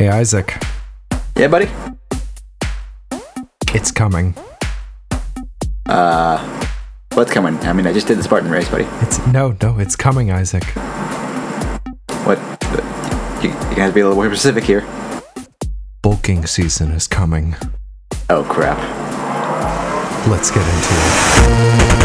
Hey, 0.00 0.08
Isaac. 0.08 0.56
Yeah, 1.36 1.48
buddy. 1.48 1.68
It's 3.74 3.92
coming. 3.92 4.34
Uh, 5.84 6.66
what's 7.12 7.30
coming? 7.30 7.58
I 7.58 7.74
mean, 7.74 7.86
I 7.86 7.92
just 7.92 8.06
did 8.06 8.16
the 8.16 8.22
Spartan 8.22 8.50
race, 8.50 8.66
buddy. 8.70 8.84
It's 9.02 9.18
no, 9.26 9.54
no, 9.60 9.78
it's 9.78 9.96
coming, 9.96 10.30
Isaac. 10.30 10.64
What? 12.24 12.38
You, 13.44 13.50
you 13.50 13.76
gotta 13.76 13.92
be 13.92 14.00
a 14.00 14.08
little 14.08 14.14
more 14.14 14.28
specific 14.28 14.64
here. 14.64 14.86
Bulking 16.00 16.46
season 16.46 16.92
is 16.92 17.06
coming. 17.06 17.54
Oh 18.30 18.42
crap! 18.44 18.78
Let's 20.26 20.50
get 20.50 20.66
into 20.66 20.94
it. 20.94 21.99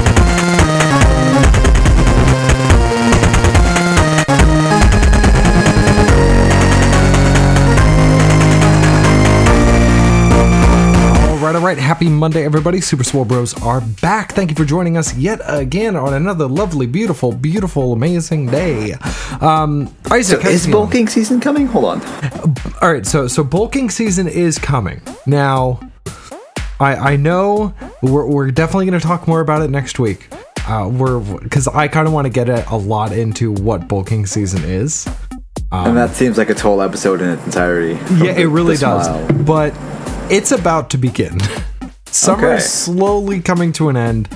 Happy 11.96 12.10
Monday, 12.10 12.44
everybody. 12.44 12.82
Super 12.82 13.06
Swole 13.06 13.24
Bros 13.24 13.54
are 13.64 13.80
back. 13.80 14.34
Thank 14.34 14.50
you 14.50 14.56
for 14.58 14.66
joining 14.66 14.98
us 14.98 15.16
yet 15.16 15.40
again 15.46 15.96
on 15.96 16.14
another 16.14 16.46
lovely, 16.46 16.88
beautiful, 16.88 17.32
beautiful, 17.32 17.94
amazing 17.94 18.48
day. 18.48 18.96
Um, 19.40 19.96
Isaac, 20.12 20.42
So 20.42 20.50
is 20.50 20.68
bulking 20.68 21.08
season 21.08 21.40
coming? 21.40 21.68
Hold 21.68 21.86
on. 21.86 22.02
All 22.82 22.92
right, 22.92 23.06
so 23.06 23.30
so 23.30 23.46
bulking 23.46 23.90
season 23.90 24.28
is 24.28 24.60
coming 24.60 25.02
now. 25.26 25.80
I 26.82 27.14
I 27.14 27.16
know 27.16 27.74
we're 28.02 28.26
we're 28.26 28.52
definitely 28.52 28.88
going 28.88 29.00
to 29.00 29.08
talk 29.08 29.26
more 29.26 29.40
about 29.40 29.62
it 29.62 29.70
next 29.70 29.98
week. 29.98 30.28
Uh, 30.68 30.90
we're 30.92 31.22
because 31.22 31.66
I 31.70 31.88
kind 31.88 32.08
of 32.10 32.14
want 32.14 32.26
to 32.26 32.30
get 32.30 32.50
a, 32.50 32.70
a 32.74 32.76
lot 32.76 33.14
into 33.14 33.54
what 33.54 33.88
bulking 33.88 34.26
season 34.26 34.66
is. 34.66 35.08
and 35.72 35.96
that 35.96 36.10
seems 36.10 36.38
like 36.38 36.50
a 36.50 36.60
whole 36.60 36.82
episode 36.82 37.22
in 37.22 37.30
its 37.30 37.46
entirety. 37.46 37.94
Yeah, 38.16 38.36
it 38.36 38.48
really 38.48 38.76
does. 38.76 39.08
But 39.44 39.74
it's 40.30 40.52
about 40.52 40.90
to 40.90 40.98
begin. 40.98 41.38
Summer 42.16 42.48
Okay. 42.48 42.58
is 42.58 42.72
slowly 42.72 43.42
coming 43.42 43.74
to 43.74 43.90
an 43.90 43.98
end. 43.98 44.30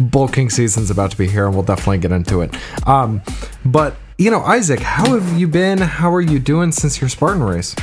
Bulking 0.00 0.48
season's 0.48 0.90
about 0.90 1.10
to 1.10 1.18
be 1.18 1.28
here, 1.28 1.44
and 1.44 1.54
we'll 1.54 1.64
definitely 1.64 1.98
get 1.98 2.10
into 2.10 2.40
it. 2.40 2.54
Um, 2.86 3.20
but 3.64 3.94
you 4.16 4.30
know, 4.30 4.40
Isaac, 4.42 4.80
how 4.80 5.04
have 5.18 5.38
you 5.38 5.46
been? 5.46 5.76
How 5.78 6.12
are 6.14 6.22
you 6.22 6.38
doing 6.38 6.72
since 6.72 6.98
your 6.98 7.10
Spartan 7.10 7.42
race? 7.42 7.76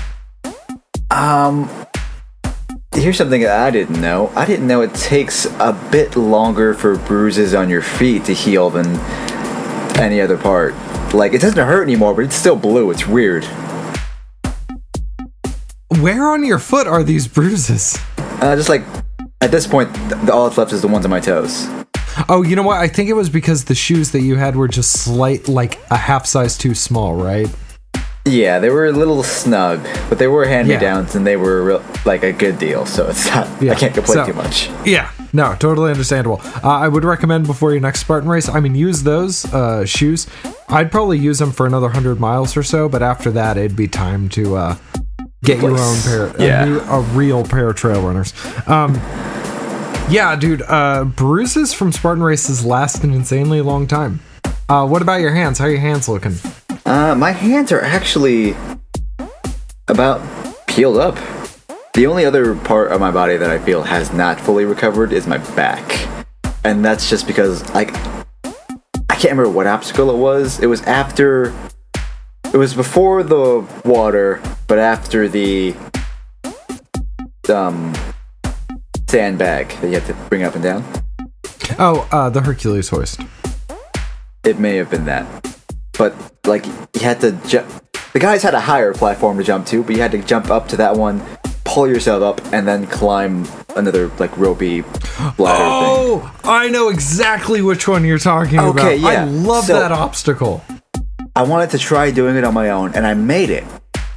Um, 1.12 1.70
here's 2.96 3.16
something 3.18 3.42
that 3.42 3.60
I 3.60 3.70
didn't 3.70 4.02
know. 4.02 4.32
I 4.36 4.46
didn't 4.48 4.66
know 4.66 4.82
it 4.82 4.96
takes 4.96 5.46
a 5.46 5.80
bit 5.92 6.16
longer 6.16 6.74
for 6.74 6.98
bruises 6.98 7.54
on 7.54 7.70
your 7.70 7.84
feet 7.84 8.26
to 8.26 8.34
heal 8.34 8.72
than 8.72 8.88
any 10.00 10.20
other 10.20 10.38
part. 10.38 10.74
Like 11.14 11.34
it 11.34 11.42
doesn't 11.42 11.64
hurt 11.64 11.84
anymore, 11.84 12.16
but 12.16 12.26
it's 12.26 12.36
still 12.36 12.56
blue. 12.56 12.90
It's 12.90 13.06
weird. 13.08 13.46
Where 16.00 16.28
on 16.30 16.44
your 16.44 16.58
foot 16.58 16.88
are 16.88 17.04
these 17.04 17.28
bruises? 17.28 18.00
Uh, 18.18 18.56
just 18.56 18.68
like 18.70 18.82
at 19.44 19.52
this 19.52 19.68
point, 19.68 19.94
th- 19.94 20.30
all 20.30 20.46
that's 20.46 20.58
left 20.58 20.72
is 20.74 20.82
the 20.82 20.88
ones 20.88 21.06
on 21.06 21.12
my 21.12 21.20
toes. 21.20 21.68
Oh, 22.30 22.44
you 22.44 22.56
know 22.56 22.64
what? 22.64 22.78
I 22.80 22.88
think 22.88 23.10
it 23.10 23.14
was 23.14 23.30
because 23.30 23.66
the 23.66 23.76
shoes 23.76 24.12
that 24.12 24.22
you 24.22 24.36
had 24.36 24.56
were 24.56 24.68
just 24.68 24.92
slight, 25.04 25.48
like 25.48 25.80
a 25.92 25.98
half 25.98 26.26
size 26.26 26.58
too 26.58 26.74
small, 26.76 27.16
right? 27.16 27.50
Yeah, 28.26 28.60
they 28.60 28.70
were 28.70 28.86
a 28.86 28.92
little 28.94 29.22
snug, 29.22 29.84
but 30.08 30.18
they 30.18 30.28
were 30.28 30.46
hand 30.46 30.70
me 30.70 30.78
downs 30.78 31.14
and 31.16 31.28
they 31.28 31.36
were 31.36 31.62
real, 31.64 31.84
like 32.06 32.24
a 32.24 32.32
good 32.32 32.58
deal. 32.58 32.86
So 32.86 33.10
it's 33.10 33.26
not. 33.30 33.62
Yeah, 33.62 33.74
I 33.74 33.76
can't 33.76 33.94
complain 33.94 34.16
so- 34.16 34.26
too 34.28 34.34
much. 34.34 34.70
Yeah, 34.86 35.12
no, 35.34 35.56
totally 35.60 35.92
understandable. 35.92 36.40
Uh, 36.64 36.70
I 36.70 36.88
would 36.88 37.04
recommend 37.04 37.48
before 37.48 37.72
your 37.72 37.82
next 37.82 38.00
Spartan 38.02 38.30
race. 38.30 38.48
I 38.48 38.62
mean, 38.62 38.76
use 38.76 39.04
those 39.04 39.52
uh, 39.54 39.84
shoes. 39.86 40.28
I'd 40.70 40.90
probably 40.90 41.20
use 41.20 41.40
them 41.40 41.52
for 41.52 41.66
another 41.66 41.90
hundred 41.90 42.20
miles 42.20 42.56
or 42.56 42.64
so, 42.64 42.88
but 42.88 43.04
after 43.04 43.30
that, 43.32 43.58
it'd 43.58 43.76
be 43.76 43.90
time 43.90 44.30
to 44.30 44.56
uh, 44.56 44.78
get 45.44 45.58
your 45.62 45.72
own 45.72 45.76
Replace. 45.78 46.06
pair, 46.08 46.26
a 46.28 46.42
Yeah. 46.44 46.66
new- 46.66 46.80
a, 46.80 47.00
real 47.02 47.44
pair 47.44 47.70
of 47.70 47.76
trail 47.76 48.02
runners. 48.02 48.34
Um, 48.68 48.96
yeah, 50.10 50.36
dude, 50.36 50.64
uh, 50.68 51.04
bruises 51.06 51.74
from 51.74 51.92
Spartan 51.92 52.24
races 52.24 52.66
last 52.66 53.04
an 53.04 53.14
insanely 53.14 53.62
long 53.62 53.86
time. 53.88 54.20
Uh, 54.70 54.86
what 54.88 55.02
about 55.02 55.22
your 55.22 55.32
hands? 55.34 55.60
How 55.60 55.66
are 55.66 55.70
your 55.72 55.80
hands 55.80 56.08
looking? 56.10 56.36
Uh, 56.86 57.16
my 57.16 57.32
hands 57.32 57.72
are 57.72 57.82
actually 57.82 58.56
about 59.88 60.22
peeled 60.68 60.98
up. 60.98 61.18
The 61.94 62.08
only 62.08 62.26
other 62.26 62.56
part 62.56 62.92
of 62.92 63.00
my 63.00 63.12
body 63.12 63.38
that 63.38 63.50
I 63.52 63.60
feel 63.60 63.84
has 63.84 64.12
not 64.14 64.40
fully 64.40 64.66
recovered 64.66 65.14
is 65.14 65.28
my 65.28 65.38
back. 65.56 66.08
And 66.64 66.84
that's 66.84 67.10
just 67.10 67.28
because, 67.28 67.68
like, 67.74 67.94
I 69.10 69.16
can't 69.16 69.32
remember 69.38 69.50
what 69.50 69.68
obstacle 69.68 70.10
it 70.10 70.18
was. 70.18 70.60
It 70.60 70.68
was 70.68 70.82
after. 70.84 71.54
It 72.54 72.58
was 72.58 72.74
before 72.74 73.24
the 73.24 73.68
water, 73.84 74.42
but 74.68 74.78
after 74.80 75.28
the. 75.28 75.76
Um. 77.50 77.94
Sandbag 79.10 79.68
that 79.82 79.88
you 79.88 79.94
have 79.94 80.08
to 80.08 80.14
bring 80.28 80.42
up 80.42 80.56
and 80.56 80.64
down. 80.64 80.84
Oh, 81.78 82.08
uh, 82.12 82.30
the 82.32 82.42
Hercules 82.42 82.90
hoist. 82.90 83.20
It 84.44 84.58
may 84.58 84.76
have 84.78 84.90
been 84.90 85.06
that. 85.06 85.28
But, 86.00 86.16
like, 86.48 86.66
you 86.66 87.02
had 87.02 87.22
to 87.22 87.34
jump. 87.48 87.70
The 88.14 88.20
guys 88.20 88.42
had 88.42 88.56
a 88.56 88.60
higher 88.60 88.92
platform 88.92 89.38
to 89.38 89.44
jump 89.44 89.68
to, 89.68 89.84
but 89.84 89.96
you 89.96 90.02
had 90.02 90.12
to 90.14 90.24
jump 90.24 90.50
up 90.50 90.68
to 90.70 90.78
that 90.78 90.96
one, 90.96 91.22
pull 91.64 91.88
yourself 91.88 92.24
up, 92.24 92.44
and 92.52 92.68
then 92.68 92.88
climb 92.88 93.46
another, 93.76 94.08
like, 94.18 94.36
ropey 94.36 94.82
ladder 94.82 95.38
thing. 95.38 95.38
Oh, 95.38 96.36
I 96.44 96.70
know 96.70 96.90
exactly 96.90 97.62
which 97.62 97.88
one 97.88 98.04
you're 98.06 98.18
talking 98.18 98.58
about. 98.58 98.80
Okay, 98.80 98.96
yeah. 98.98 99.08
I 99.22 99.24
love 99.26 99.66
So- 99.66 99.80
that 99.80 99.92
obstacle. 99.92 100.64
I 101.36 101.42
wanted 101.44 101.72
to 101.72 101.80
try 101.80 102.12
doing 102.12 102.36
it 102.36 102.44
on 102.44 102.54
my 102.54 102.70
own, 102.70 102.94
and 102.94 103.08
I 103.08 103.16
made 103.16 103.50
it 103.50 103.64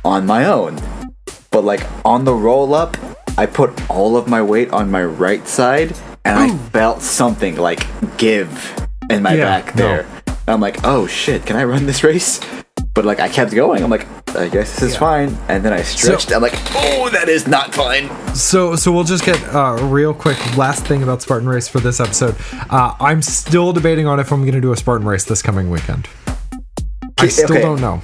on 0.04 0.26
my 0.26 0.44
own. 0.44 0.78
But, 1.50 1.64
like, 1.64 1.82
on 2.04 2.24
the 2.24 2.34
roll 2.34 2.74
up, 2.74 2.96
I 3.38 3.46
put 3.46 3.90
all 3.90 4.16
of 4.16 4.28
my 4.28 4.42
weight 4.42 4.70
on 4.70 4.90
my 4.90 5.02
right 5.02 5.46
side, 5.48 5.96
and 6.26 6.38
I 6.38 6.54
felt 6.68 7.00
something, 7.00 7.56
like, 7.56 7.86
give 8.18 8.86
in 9.10 9.22
my 9.22 9.34
Yeah, 9.34 9.44
back 9.44 9.72
there. 9.74 10.06
And 10.26 10.54
I'm 10.54 10.60
like, 10.60 10.84
oh 10.84 11.06
shit, 11.06 11.44
can 11.46 11.56
I 11.56 11.64
run 11.64 11.86
this 11.86 12.04
race? 12.04 12.40
But 12.94 13.04
like 13.04 13.20
I 13.20 13.28
kept 13.28 13.52
going. 13.52 13.82
I'm 13.82 13.90
like, 13.90 14.06
I 14.36 14.48
guess 14.48 14.74
this 14.78 14.90
is 14.90 14.96
fine. 14.96 15.36
And 15.48 15.64
then 15.64 15.72
I 15.72 15.82
stretched. 15.82 16.32
I'm 16.32 16.42
like, 16.42 16.54
oh, 16.74 17.08
that 17.12 17.28
is 17.28 17.46
not 17.46 17.74
fine. 17.74 18.08
So, 18.34 18.76
so 18.76 18.92
we'll 18.92 19.04
just 19.04 19.24
get 19.24 19.42
uh, 19.54 19.76
real 19.82 20.14
quick. 20.14 20.38
Last 20.56 20.86
thing 20.86 21.02
about 21.02 21.20
Spartan 21.22 21.48
Race 21.48 21.68
for 21.68 21.80
this 21.80 22.00
episode. 22.00 22.36
Uh, 22.70 22.94
I'm 23.00 23.22
still 23.22 23.72
debating 23.72 24.06
on 24.06 24.18
if 24.20 24.32
I'm 24.32 24.42
going 24.42 24.54
to 24.54 24.60
do 24.60 24.72
a 24.72 24.76
Spartan 24.76 25.06
Race 25.06 25.24
this 25.24 25.42
coming 25.42 25.68
weekend. 25.68 26.08
I 27.18 27.28
still 27.28 27.52
okay. 27.52 27.62
don't 27.62 27.80
know. 27.80 28.02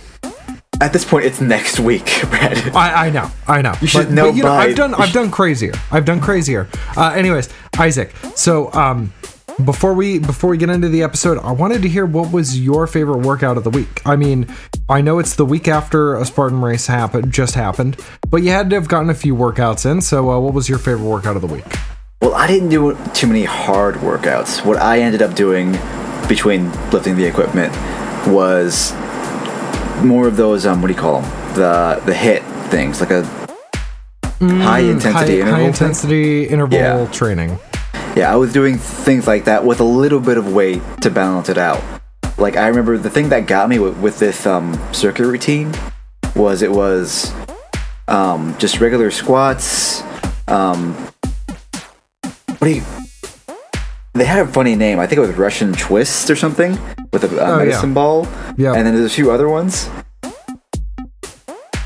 At 0.81 0.93
this 0.93 1.05
point, 1.05 1.27
it's 1.27 1.41
next 1.41 1.79
week, 1.79 2.05
Brad. 2.31 2.75
I, 2.75 3.07
I 3.07 3.11
know, 3.11 3.31
I 3.47 3.63
know. 3.63 3.75
You 3.81 3.87
should 3.87 4.11
know 4.11 4.31
you 4.31 4.43
know, 4.43 4.53
I've 4.53 4.75
done, 4.75 4.95
I've 4.95 5.13
done 5.13 5.31
crazier. 5.31 5.73
I've 5.91 6.05
done 6.05 6.21
crazier. 6.21 6.69
Uh, 6.97 7.13
anyways, 7.15 7.49
Isaac. 7.79 8.13
So, 8.35 8.73
um, 8.73 9.13
before 9.65 9.93
we 9.95 10.19
before 10.19 10.51
we 10.51 10.57
get 10.57 10.71
into 10.71 10.89
the 10.89 11.03
episode, 11.03 11.39
I 11.39 11.53
wanted 11.53 11.83
to 11.83 11.89
hear 11.89 12.07
what 12.07 12.33
was 12.33 12.59
your 12.59 12.87
favorite 12.87 13.19
workout 13.19 13.57
of 13.57 13.65
the 13.65 13.71
week. 13.71 14.01
I 14.07 14.17
mean, 14.17 14.47
I 14.89 15.03
know 15.03 15.19
it's 15.19 15.37
the 15.37 15.45
week 15.45 15.69
after 15.69 16.17
a 16.17 16.25
Spartan 16.25 16.63
race 16.63 16.87
happened, 16.87 17.33
just 17.33 17.55
happened, 17.55 18.01
but 18.31 18.43
you 18.43 18.51
had 18.51 18.71
to 18.71 18.77
have 18.77 18.89
gotten 18.89 19.11
a 19.11 19.15
few 19.15 19.37
workouts 19.37 19.89
in. 19.89 20.01
So, 20.01 20.31
uh, 20.31 20.39
what 20.41 20.55
was 20.55 20.69
your 20.69 20.79
favorite 20.79 21.07
workout 21.07 21.37
of 21.37 21.43
the 21.43 21.49
week? 21.49 21.77
Well, 22.23 22.35
I 22.35 22.47
didn't 22.47 22.71
do 22.71 22.97
too 23.15 23.27
many 23.27 23.45
hard 23.45 23.97
workouts. 23.97 24.65
What 24.65 24.79
I 24.79 25.01
ended 25.01 25.23
up 25.23 25.35
doing 25.35 25.73
between 26.29 26.71
lifting 26.91 27.17
the 27.17 27.25
equipment 27.25 27.73
was 28.27 28.93
more 30.03 30.27
of 30.27 30.37
those 30.37 30.67
um, 30.67 30.81
what 30.83 30.89
do 30.89 30.95
you 30.95 31.01
call 31.01 31.21
them? 31.23 31.55
The 31.55 32.03
the 32.07 32.15
hit 32.15 32.43
things, 32.71 33.01
like 33.01 33.11
a 33.11 33.25
high 34.41 34.81
intensity 34.81 35.41
high, 35.41 35.49
interval. 35.51 35.53
high 35.53 35.59
thing. 35.59 35.67
intensity 35.69 36.45
interval 36.49 36.79
Yeah. 36.79 37.07
training. 37.13 37.59
Yeah, 38.17 38.33
I 38.33 38.37
was 38.37 38.53
doing 38.53 38.77
things 38.79 39.27
like 39.27 39.45
that 39.47 39.65
with 39.65 39.81
a 39.81 39.85
little 39.85 40.21
bit 40.21 40.37
of 40.37 40.53
weight 40.53 40.83
to 41.03 41.11
balance 41.11 41.49
it 41.49 41.57
out. 41.59 41.83
Like 42.39 42.57
I 42.57 42.67
remember 42.69 42.99
the 42.99 43.11
thing 43.11 43.29
that 43.31 43.47
got 43.47 43.69
me 43.69 43.79
with, 43.79 43.97
with 43.99 44.19
this 44.19 44.47
um, 44.47 44.79
circuit 44.93 45.27
routine 45.27 45.73
was 46.35 46.63
it 46.63 46.71
was 46.73 47.33
um, 48.09 48.55
just 48.59 48.81
regular 48.81 49.11
squats. 49.11 50.03
Um, 50.49 50.95
what 52.59 52.69
do 52.69 52.71
you? 52.71 52.83
They 54.15 54.25
had 54.27 54.41
a 54.41 54.47
funny 54.47 54.75
name. 54.77 54.99
I 55.01 55.07
think 55.07 55.19
it 55.19 55.27
was 55.27 55.31
Russian 55.37 55.73
twist 55.73 56.29
or 56.31 56.37
something 56.37 56.79
with 57.13 57.25
a, 57.25 57.29
a 57.37 57.41
Oh, 57.41 57.59
yeah. 57.59 57.65
medicine 57.65 57.95
ball. 57.95 58.29
Yeah. 58.57 58.75
And 58.75 58.87
then 58.87 58.95
there's 58.95 59.11
a 59.11 59.15
few 59.15 59.31
other 59.31 59.49
ones. 59.49 59.89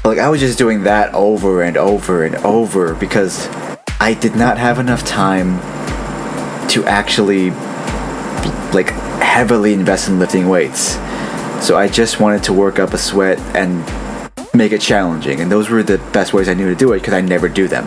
Like 0.05 0.19
I 0.19 0.29
was 0.29 0.41
just 0.41 0.59
doing 0.59 0.85
that 0.85 1.15
over 1.15 1.63
and 1.63 1.77
over 1.77 2.25
and 2.25 2.37
over 2.37 2.95
because 2.95 3.49
I 4.01 4.15
did 4.21 4.37
not 4.37 4.57
have 4.59 4.79
enough 4.79 5.05
time 5.05 5.59
to 6.71 6.85
actually 6.85 7.51
like 8.73 8.91
heavily 9.21 9.73
invest 9.73 10.09
in 10.09 10.19
lifting 10.19 10.49
weights. 10.49 10.95
So 11.65 11.77
I 11.77 11.89
just 11.89 12.21
wanted 12.21 12.43
to 12.45 12.53
work 12.53 12.79
up 12.79 12.93
a 12.93 12.99
sweat 12.99 13.39
and 13.57 13.85
make 14.55 14.73
it 14.73 14.81
challenging, 14.81 15.41
and 15.41 15.51
those 15.51 15.69
were 15.71 15.83
the 15.83 15.99
best 16.13 16.33
ways 16.33 16.49
I 16.49 16.55
knew 16.55 16.69
to 16.69 16.75
do 16.75 16.93
it 16.93 17.01
because 17.01 17.15
I 17.15 17.21
never 17.21 17.49
do 17.49 17.67
them. 17.67 17.87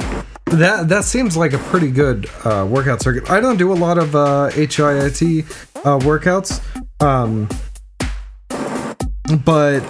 That 0.52 0.86
that 0.90 1.04
seems 1.06 1.38
like 1.38 1.54
a 1.54 1.58
pretty 1.58 1.92
good 1.92 2.28
uh, 2.44 2.68
workout 2.70 3.02
circuit. 3.02 3.30
I 3.30 3.40
don't 3.40 3.58
do 3.58 3.72
a 3.72 3.76
lot 3.76 3.98
of 3.98 4.16
uh, 4.16 4.50
HIIT 4.52 5.46
uh, 5.86 6.00
workouts, 6.00 6.60
um, 7.02 7.48
but 9.46 9.82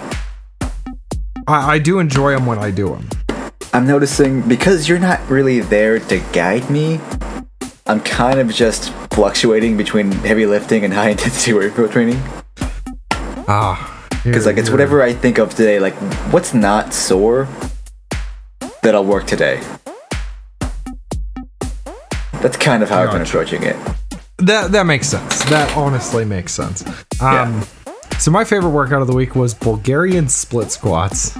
I, 1.48 1.72
I 1.74 1.78
do 1.78 1.98
enjoy 1.98 2.32
them 2.32 2.46
when 2.46 2.58
I 2.58 2.70
do 2.70 2.90
them. 2.90 3.08
I'm 3.72 3.86
noticing 3.86 4.42
because 4.42 4.88
you're 4.88 4.98
not 4.98 5.26
really 5.30 5.60
there 5.60 5.98
to 5.98 6.18
guide 6.32 6.68
me, 6.68 7.00
I'm 7.86 8.00
kind 8.00 8.38
of 8.38 8.52
just 8.52 8.92
fluctuating 9.12 9.76
between 9.76 10.12
heavy 10.12 10.46
lifting 10.46 10.84
and 10.84 10.92
high 11.00 11.10
intensity 11.10 11.52
workout 11.54 11.90
training. 11.90 12.22
Ah, 13.48 14.06
Because 14.22 14.46
like 14.46 14.58
it's 14.58 14.70
whatever 14.70 15.02
I 15.02 15.12
think 15.12 15.38
of 15.38 15.50
today. 15.54 15.80
Like 15.80 15.94
what's 16.32 16.52
not 16.52 16.92
sore 16.92 17.48
that 18.82 18.94
I'll 18.94 19.04
work 19.04 19.26
today. 19.26 19.60
That's 22.40 22.56
kind 22.56 22.82
of 22.82 22.88
how 22.88 23.02
I've 23.02 23.12
been 23.12 23.22
approaching 23.22 23.62
it. 23.62 23.76
That 24.38 24.72
that 24.72 24.86
makes 24.86 25.06
sense. 25.08 25.44
That 25.50 25.76
honestly 25.76 26.24
makes 26.24 26.52
sense. 26.52 26.82
Um, 27.20 27.62
so 28.18 28.30
my 28.30 28.44
favorite 28.44 28.70
workout 28.70 29.02
of 29.02 29.06
the 29.08 29.14
week 29.14 29.34
was 29.34 29.52
Bulgarian 29.54 30.28
split 30.28 30.70
squats. 30.70 31.36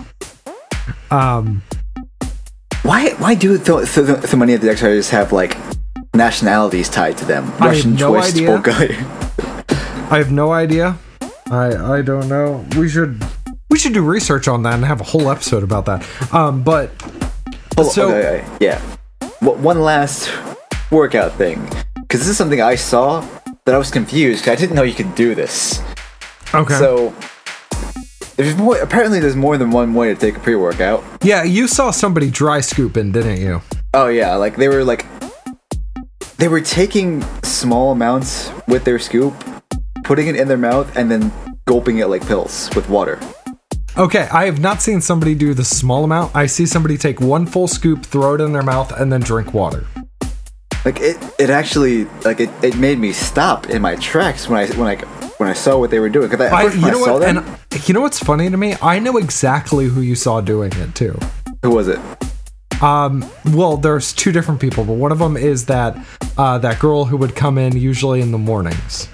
Um, 1.10 1.62
Why 2.82 3.10
why 3.18 3.34
do 3.34 3.56
so, 3.58 3.84
so, 3.84 4.20
so 4.20 4.36
many 4.36 4.52
of 4.54 4.60
the 4.60 4.70
exercises 4.70 5.10
have 5.10 5.32
like 5.32 5.56
nationalities 6.14 6.88
tied 6.88 7.16
to 7.18 7.24
them? 7.24 7.44
I 7.44 7.48
have 7.48 7.60
Russian 7.60 7.94
no 7.96 8.10
twist, 8.12 8.36
idea. 8.36 8.46
Bulgarian. 8.50 9.04
I 10.10 10.18
have 10.18 10.30
no 10.32 10.52
idea. 10.52 10.96
I 11.50 11.96
I 11.98 12.02
don't 12.02 12.28
know. 12.28 12.64
We 12.76 12.88
should 12.88 13.22
we 13.70 13.78
should 13.78 13.92
do 13.94 14.02
research 14.02 14.48
on 14.48 14.62
that 14.64 14.74
and 14.74 14.84
have 14.84 15.00
a 15.00 15.04
whole 15.04 15.30
episode 15.30 15.62
about 15.62 15.86
that. 15.86 16.04
Um, 16.34 16.62
but 16.62 16.90
Hold- 17.76 17.92
So- 17.92 18.08
okay, 18.14 18.44
yeah. 18.60 18.80
One 19.40 19.80
last 19.80 20.28
workout 20.90 21.32
thing, 21.32 21.62
because 22.02 22.20
this 22.20 22.28
is 22.28 22.36
something 22.36 22.60
I 22.60 22.74
saw 22.74 23.20
that 23.64 23.74
I 23.74 23.78
was 23.78 23.90
confused. 23.90 24.48
I 24.48 24.54
didn't 24.54 24.76
know 24.76 24.82
you 24.82 24.94
could 24.94 25.14
do 25.14 25.34
this. 25.34 25.82
okay. 26.54 26.74
So 26.74 27.14
there's 28.36 28.56
more. 28.56 28.78
Apparently, 28.78 29.20
there's 29.20 29.36
more 29.36 29.56
than 29.58 29.70
one 29.70 29.94
way 29.94 30.08
to 30.12 30.18
take 30.18 30.36
a 30.36 30.40
pre-workout. 30.40 31.04
yeah, 31.22 31.42
you 31.42 31.68
saw 31.68 31.90
somebody 31.90 32.30
dry 32.30 32.60
scooping, 32.60 33.12
didn't 33.12 33.40
you? 33.40 33.60
Oh 33.94 34.08
yeah, 34.08 34.34
like 34.36 34.56
they 34.56 34.68
were 34.68 34.84
like 34.84 35.04
they 36.38 36.48
were 36.48 36.60
taking 36.60 37.22
small 37.42 37.92
amounts 37.92 38.50
with 38.66 38.84
their 38.84 38.98
scoop, 38.98 39.34
putting 40.04 40.26
it 40.26 40.36
in 40.36 40.48
their 40.48 40.56
mouth, 40.56 40.96
and 40.96 41.10
then 41.10 41.32
gulping 41.66 41.98
it 41.98 42.06
like 42.06 42.26
pills 42.26 42.70
with 42.74 42.88
water. 42.88 43.20
Okay, 43.98 44.28
I 44.32 44.46
have 44.46 44.60
not 44.60 44.80
seen 44.80 45.00
somebody 45.00 45.34
do 45.34 45.52
the 45.52 45.64
small 45.64 46.04
amount. 46.04 46.34
I 46.34 46.46
see 46.46 46.64
somebody 46.64 46.96
take 46.96 47.20
one 47.20 47.44
full 47.44 47.68
scoop, 47.68 48.06
throw 48.06 48.34
it 48.34 48.40
in 48.40 48.52
their 48.52 48.62
mouth, 48.62 48.92
and 48.98 49.12
then 49.12 49.20
drink 49.20 49.52
water. 49.52 49.84
Like 50.84 50.98
it, 51.00 51.16
it 51.38 51.50
actually 51.50 52.04
like 52.24 52.40
it, 52.40 52.50
it 52.62 52.76
made 52.78 52.98
me 52.98 53.12
stop 53.12 53.68
in 53.68 53.82
my 53.82 53.96
tracks 53.96 54.48
when 54.48 54.58
I 54.60 54.66
when 54.76 54.86
I 54.88 54.96
when 55.36 55.48
I 55.48 55.52
saw 55.52 55.78
what 55.78 55.90
they 55.90 55.98
were 56.00 56.08
doing. 56.08 56.28
Because 56.30 56.50
I, 56.50 56.56
I, 56.62 56.62
you 56.72 56.86
I 56.86 56.90
know 56.90 57.04
saw 57.04 57.12
what? 57.14 57.20
them, 57.22 57.38
And 57.70 57.88
you 57.88 57.92
know 57.94 58.00
what's 58.00 58.18
funny 58.18 58.48
to 58.50 58.56
me? 58.56 58.74
I 58.80 58.98
know 58.98 59.16
exactly 59.18 59.86
who 59.86 60.00
you 60.00 60.14
saw 60.14 60.40
doing 60.40 60.72
it 60.76 60.94
too. 60.94 61.18
who 61.62 61.70
was 61.70 61.88
it? 61.88 61.98
Um, 62.82 63.30
well, 63.52 63.76
there's 63.76 64.14
two 64.14 64.32
different 64.32 64.58
people, 64.58 64.84
but 64.84 64.94
one 64.94 65.12
of 65.12 65.18
them 65.18 65.36
is 65.36 65.66
that 65.66 65.98
uh, 66.38 66.56
that 66.58 66.78
girl 66.78 67.04
who 67.04 67.18
would 67.18 67.36
come 67.36 67.58
in 67.58 67.76
usually 67.76 68.22
in 68.22 68.32
the 68.32 68.38
mornings. 68.38 69.06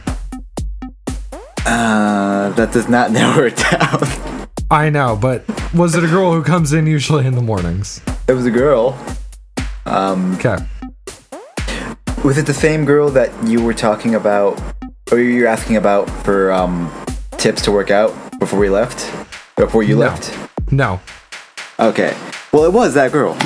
Uh, 1.67 2.51
that 2.51 2.71
does 2.73 2.89
not 2.89 3.11
narrow 3.13 3.47
it 3.47 3.57
down. 3.57 4.47
I 4.71 4.89
know, 4.91 5.17
but 5.21 5.45
was 5.75 5.97
it 5.97 6.05
a 6.05 6.09
girl 6.09 6.33
who 6.33 6.43
comes 6.45 6.73
in 6.73 6.87
usually 6.87 7.27
in 7.27 7.35
the 7.35 7.43
mornings? 7.43 8.01
it 8.29 8.33
was 8.35 8.47
a 8.47 8.51
girl. 8.51 8.97
Um, 9.85 10.35
Okay. 10.37 10.57
Was 12.27 12.39
it 12.39 12.45
the 12.47 12.53
same 12.55 12.85
girl 12.85 13.09
that 13.11 13.31
you 13.47 13.63
were 13.63 13.73
talking 13.73 14.17
about, 14.17 14.61
or 15.13 15.21
you 15.21 15.43
were 15.43 15.47
asking 15.47 15.77
about 15.77 16.11
for 16.25 16.51
um 16.51 16.91
tips 17.39 17.63
to 17.63 17.71
work 17.71 17.89
out 17.93 18.13
before 18.41 18.59
we 18.59 18.69
left? 18.69 18.99
Before 19.55 19.85
you 19.85 19.95
No. 19.95 20.01
left? 20.01 20.37
No. 20.73 21.01
Okay. 21.79 22.17
Well, 22.53 22.65
it 22.65 22.73
was 22.73 22.95
that 22.95 23.13
girl. 23.13 23.37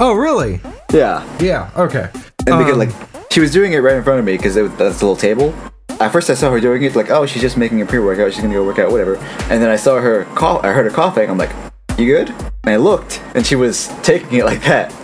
Oh, 0.00 0.14
really? 0.14 0.62
Yeah. 0.90 1.22
Yeah. 1.38 1.68
Okay. 1.76 2.08
And 2.46 2.56
because 2.58 2.72
Um, 2.72 2.78
like 2.78 2.92
she 3.30 3.40
was 3.40 3.50
doing 3.52 3.74
it 3.74 3.78
right 3.80 3.96
in 3.96 4.02
front 4.02 4.18
of 4.20 4.24
me 4.24 4.38
because 4.38 4.54
that's 4.54 4.76
the 4.76 4.86
little 4.86 5.14
table. 5.16 5.52
At 6.00 6.10
first, 6.10 6.30
I 6.30 6.34
saw 6.34 6.50
her 6.50 6.60
doing 6.60 6.82
it 6.84 6.96
like, 6.96 7.10
oh, 7.10 7.26
she's 7.26 7.42
just 7.42 7.58
making 7.58 7.82
a 7.82 7.86
pre-workout. 7.86 8.32
She's 8.32 8.40
gonna 8.40 8.54
go 8.54 8.64
work 8.64 8.78
out, 8.78 8.90
whatever. 8.90 9.16
And 9.50 9.60
then 9.62 9.68
I 9.68 9.76
saw 9.76 10.00
her 10.00 10.24
cough. 10.34 10.64
I 10.64 10.72
heard 10.72 10.86
her 10.86 10.90
coughing. 10.90 11.28
I'm 11.28 11.36
like, 11.36 11.52
you 11.98 12.06
good? 12.06 12.30
And 12.64 12.70
I 12.70 12.76
looked, 12.76 13.20
and 13.34 13.44
she 13.44 13.54
was 13.54 13.88
taking 14.02 14.38
it 14.38 14.44
like 14.46 14.62
that, 14.62 14.94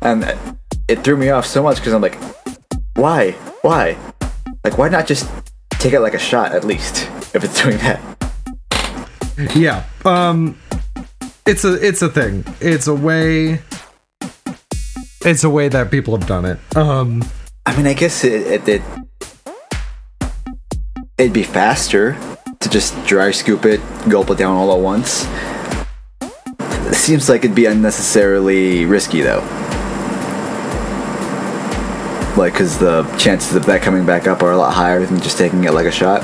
and 0.00 0.24
it 0.90 1.04
threw 1.04 1.16
me 1.16 1.30
off 1.30 1.46
so 1.46 1.62
much 1.62 1.76
because 1.76 1.92
I'm 1.92 2.02
like, 2.02 2.18
why? 2.94 3.32
Why? 3.62 3.96
Like, 4.64 4.76
why 4.76 4.88
not 4.88 5.06
just 5.06 5.30
take 5.70 5.92
it 5.92 6.00
like 6.00 6.14
a 6.14 6.18
shot 6.18 6.52
at 6.52 6.64
least 6.64 7.02
if 7.34 7.44
it's 7.44 7.62
doing 7.62 7.78
that? 7.78 8.00
Yeah. 9.54 9.84
Um 10.04 10.58
it's 11.46 11.64
a 11.64 11.74
it's 11.86 12.02
a 12.02 12.08
thing. 12.08 12.44
It's 12.60 12.88
a 12.88 12.94
way 12.94 13.62
it's 15.24 15.44
a 15.44 15.50
way 15.50 15.68
that 15.68 15.90
people 15.90 16.16
have 16.18 16.26
done 16.26 16.44
it. 16.44 16.58
Um 16.76 17.24
I 17.64 17.76
mean, 17.76 17.86
I 17.86 17.94
guess 17.94 18.24
it, 18.24 18.66
it, 18.66 18.68
it 18.68 18.82
it'd 21.16 21.32
be 21.32 21.44
faster 21.44 22.16
to 22.58 22.68
just 22.68 22.94
dry 23.06 23.30
scoop 23.30 23.64
it, 23.64 23.80
gulp 24.08 24.30
it 24.30 24.38
down 24.38 24.56
all 24.56 24.72
at 24.74 24.80
once. 24.80 25.26
It 26.90 26.94
seems 26.94 27.28
like 27.28 27.44
it'd 27.44 27.54
be 27.54 27.66
unnecessarily 27.66 28.84
risky, 28.84 29.20
though. 29.20 29.40
Like, 32.36 32.52
because 32.52 32.78
the 32.78 33.02
chances 33.18 33.54
of 33.56 33.66
that 33.66 33.82
coming 33.82 34.06
back 34.06 34.26
up 34.26 34.42
are 34.42 34.52
a 34.52 34.56
lot 34.56 34.72
higher 34.72 35.04
than 35.04 35.20
just 35.20 35.36
taking 35.36 35.64
it 35.64 35.72
like 35.72 35.86
a 35.86 35.90
shot. 35.92 36.22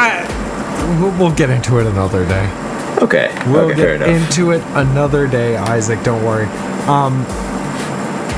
I 0.00 0.98
we'll, 1.00 1.16
we'll 1.18 1.34
get 1.34 1.50
into 1.50 1.78
it 1.78 1.86
another 1.86 2.24
day. 2.26 2.50
Okay, 3.02 3.32
We'll 3.46 3.70
okay, 3.70 3.98
get 3.98 4.02
into 4.02 4.50
it 4.52 4.62
another 4.74 5.26
day, 5.28 5.56
Isaac, 5.56 6.02
don't 6.02 6.24
worry. 6.24 6.46
Um 6.88 7.24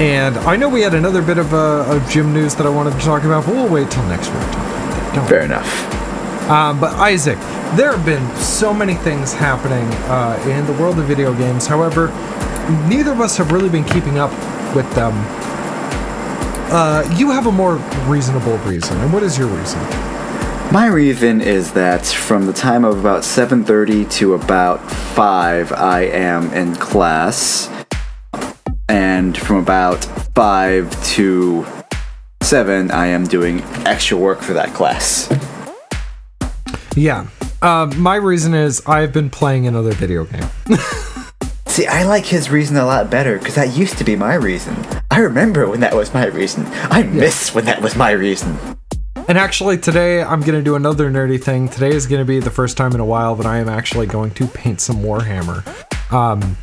and 0.01 0.37
I 0.39 0.57
know 0.57 0.69
we 0.69 0.81
had 0.81 0.95
another 0.95 1.23
bit 1.23 1.37
of 1.39 1.53
uh, 1.53 1.85
of 1.95 2.09
gym 2.09 2.33
news 2.33 2.55
that 2.57 2.67
I 2.67 2.71
wanted 2.71 2.93
to 2.95 3.01
talk 3.01 3.25
about, 3.25 3.45
but 3.47 3.55
we'll 3.55 3.69
wait 3.69 3.91
till 3.91 4.05
next 4.07 4.29
week. 4.29 4.41
to 4.41 4.47
talk 4.53 4.57
about 4.57 4.91
that. 4.91 5.15
Don't 5.15 5.29
fair 5.29 5.43
enough. 5.43 6.51
Um, 6.51 6.81
but 6.81 6.93
Isaac, 6.95 7.39
there 7.77 7.93
have 7.95 8.05
been 8.05 8.35
so 8.37 8.73
many 8.73 8.95
things 8.95 9.33
happening 9.35 9.87
uh, 10.09 10.43
in 10.47 10.65
the 10.67 10.73
world 10.81 10.99
of 10.99 11.05
video 11.05 11.35
games. 11.35 11.67
However, 11.67 12.09
neither 12.89 13.13
of 13.13 13.21
us 13.21 13.37
have 13.37 13.53
really 13.53 13.69
been 13.69 13.85
keeping 13.85 14.19
up 14.19 14.31
with 14.75 14.91
them. 14.95 15.13
Uh, 16.73 17.03
you 17.17 17.31
have 17.31 17.47
a 17.47 17.53
more 17.53 17.77
reasonable 18.07 18.57
reason, 18.59 18.97
and 19.01 19.13
what 19.13 19.23
is 19.23 19.37
your 19.37 19.49
reason? 19.49 19.81
My 20.73 20.87
reason 20.87 21.41
is 21.41 21.73
that 21.73 22.07
from 22.07 22.47
the 22.47 22.53
time 22.53 22.85
of 22.85 22.99
about 23.01 23.25
7:30 23.25 24.05
to 24.19 24.35
about 24.35 24.81
5 24.89 25.73
I 25.73 26.03
am 26.03 26.53
in 26.53 26.77
class 26.77 27.69
and 28.89 29.37
from 29.37 29.57
about 29.57 30.05
5 30.35 31.05
to 31.15 31.67
7 32.43 32.93
I 32.93 33.07
am 33.07 33.25
doing 33.25 33.63
extra 33.85 34.17
work 34.17 34.41
for 34.43 34.53
that 34.53 34.73
class. 34.73 35.29
Yeah, 36.95 37.27
um, 37.63 38.01
my 38.01 38.15
reason 38.15 38.55
is 38.55 38.81
I've 38.87 39.13
been 39.13 39.29
playing 39.29 39.67
another 39.67 39.93
video 39.93 40.25
game. 40.25 40.49
See, 41.81 41.87
I 41.87 42.03
like 42.03 42.27
his 42.27 42.51
reason 42.51 42.77
a 42.77 42.85
lot 42.85 43.09
better 43.09 43.39
cuz 43.39 43.55
that 43.55 43.75
used 43.75 43.97
to 43.97 44.05
be 44.05 44.15
my 44.15 44.35
reason. 44.35 44.77
I 45.11 45.21
remember 45.21 45.67
when 45.67 45.81
that 45.81 45.97
was 45.97 46.13
my 46.13 46.27
reason. 46.27 46.67
I 46.91 47.05
miss 47.05 47.55
when 47.55 47.65
that 47.65 47.81
was 47.81 47.97
my 47.97 48.11
reason. 48.11 48.59
And 49.29 49.39
actually, 49.39 49.79
today 49.79 50.23
I'm 50.23 50.41
going 50.41 50.59
to 50.59 50.63
do 50.63 50.75
another 50.75 51.11
nerdy 51.11 51.43
thing. 51.43 51.71
Today 51.71 51.89
is 51.89 52.07
going 52.07 52.21
to 52.21 52.27
be 52.27 52.39
the 52.39 52.51
first 52.51 52.77
time 52.77 52.93
in 52.93 53.01
a 53.01 53.05
while 53.07 53.35
that 53.37 53.47
I 53.47 53.57
am 53.61 53.71
actually 53.71 54.07
going 54.07 54.33
to 54.33 54.47
paint 54.47 54.83
some 54.83 54.97
Warhammer. 54.97 55.65
Um, 56.13 56.59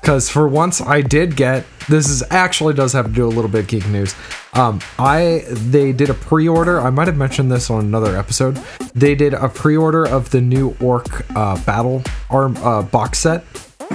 because 0.00 0.28
for 0.28 0.48
once 0.48 0.80
I 0.80 1.00
did 1.00 1.36
get 1.36 1.64
this 1.88 2.08
is 2.08 2.22
actually 2.30 2.74
does 2.74 2.94
have 2.94 3.06
to 3.06 3.12
do 3.12 3.26
a 3.26 3.28
little 3.28 3.48
bit 3.48 3.60
of 3.60 3.68
geek 3.68 3.86
news. 3.86 4.14
Um, 4.54 4.80
I 4.98 5.44
they 5.48 5.92
did 5.92 6.10
a 6.10 6.14
pre-order. 6.14 6.80
I 6.80 6.90
might 6.90 7.06
have 7.06 7.16
mentioned 7.16 7.52
this 7.52 7.70
on 7.70 7.84
another 7.84 8.16
episode. 8.16 8.56
They 8.94 9.14
did 9.14 9.34
a 9.34 9.48
pre-order 9.48 10.04
of 10.04 10.30
the 10.30 10.40
new 10.40 10.76
Orc 10.80 11.24
uh, 11.36 11.62
Battle 11.64 12.02
Arm 12.28 12.56
uh, 12.56 12.82
box 12.82 13.20
set, 13.20 13.44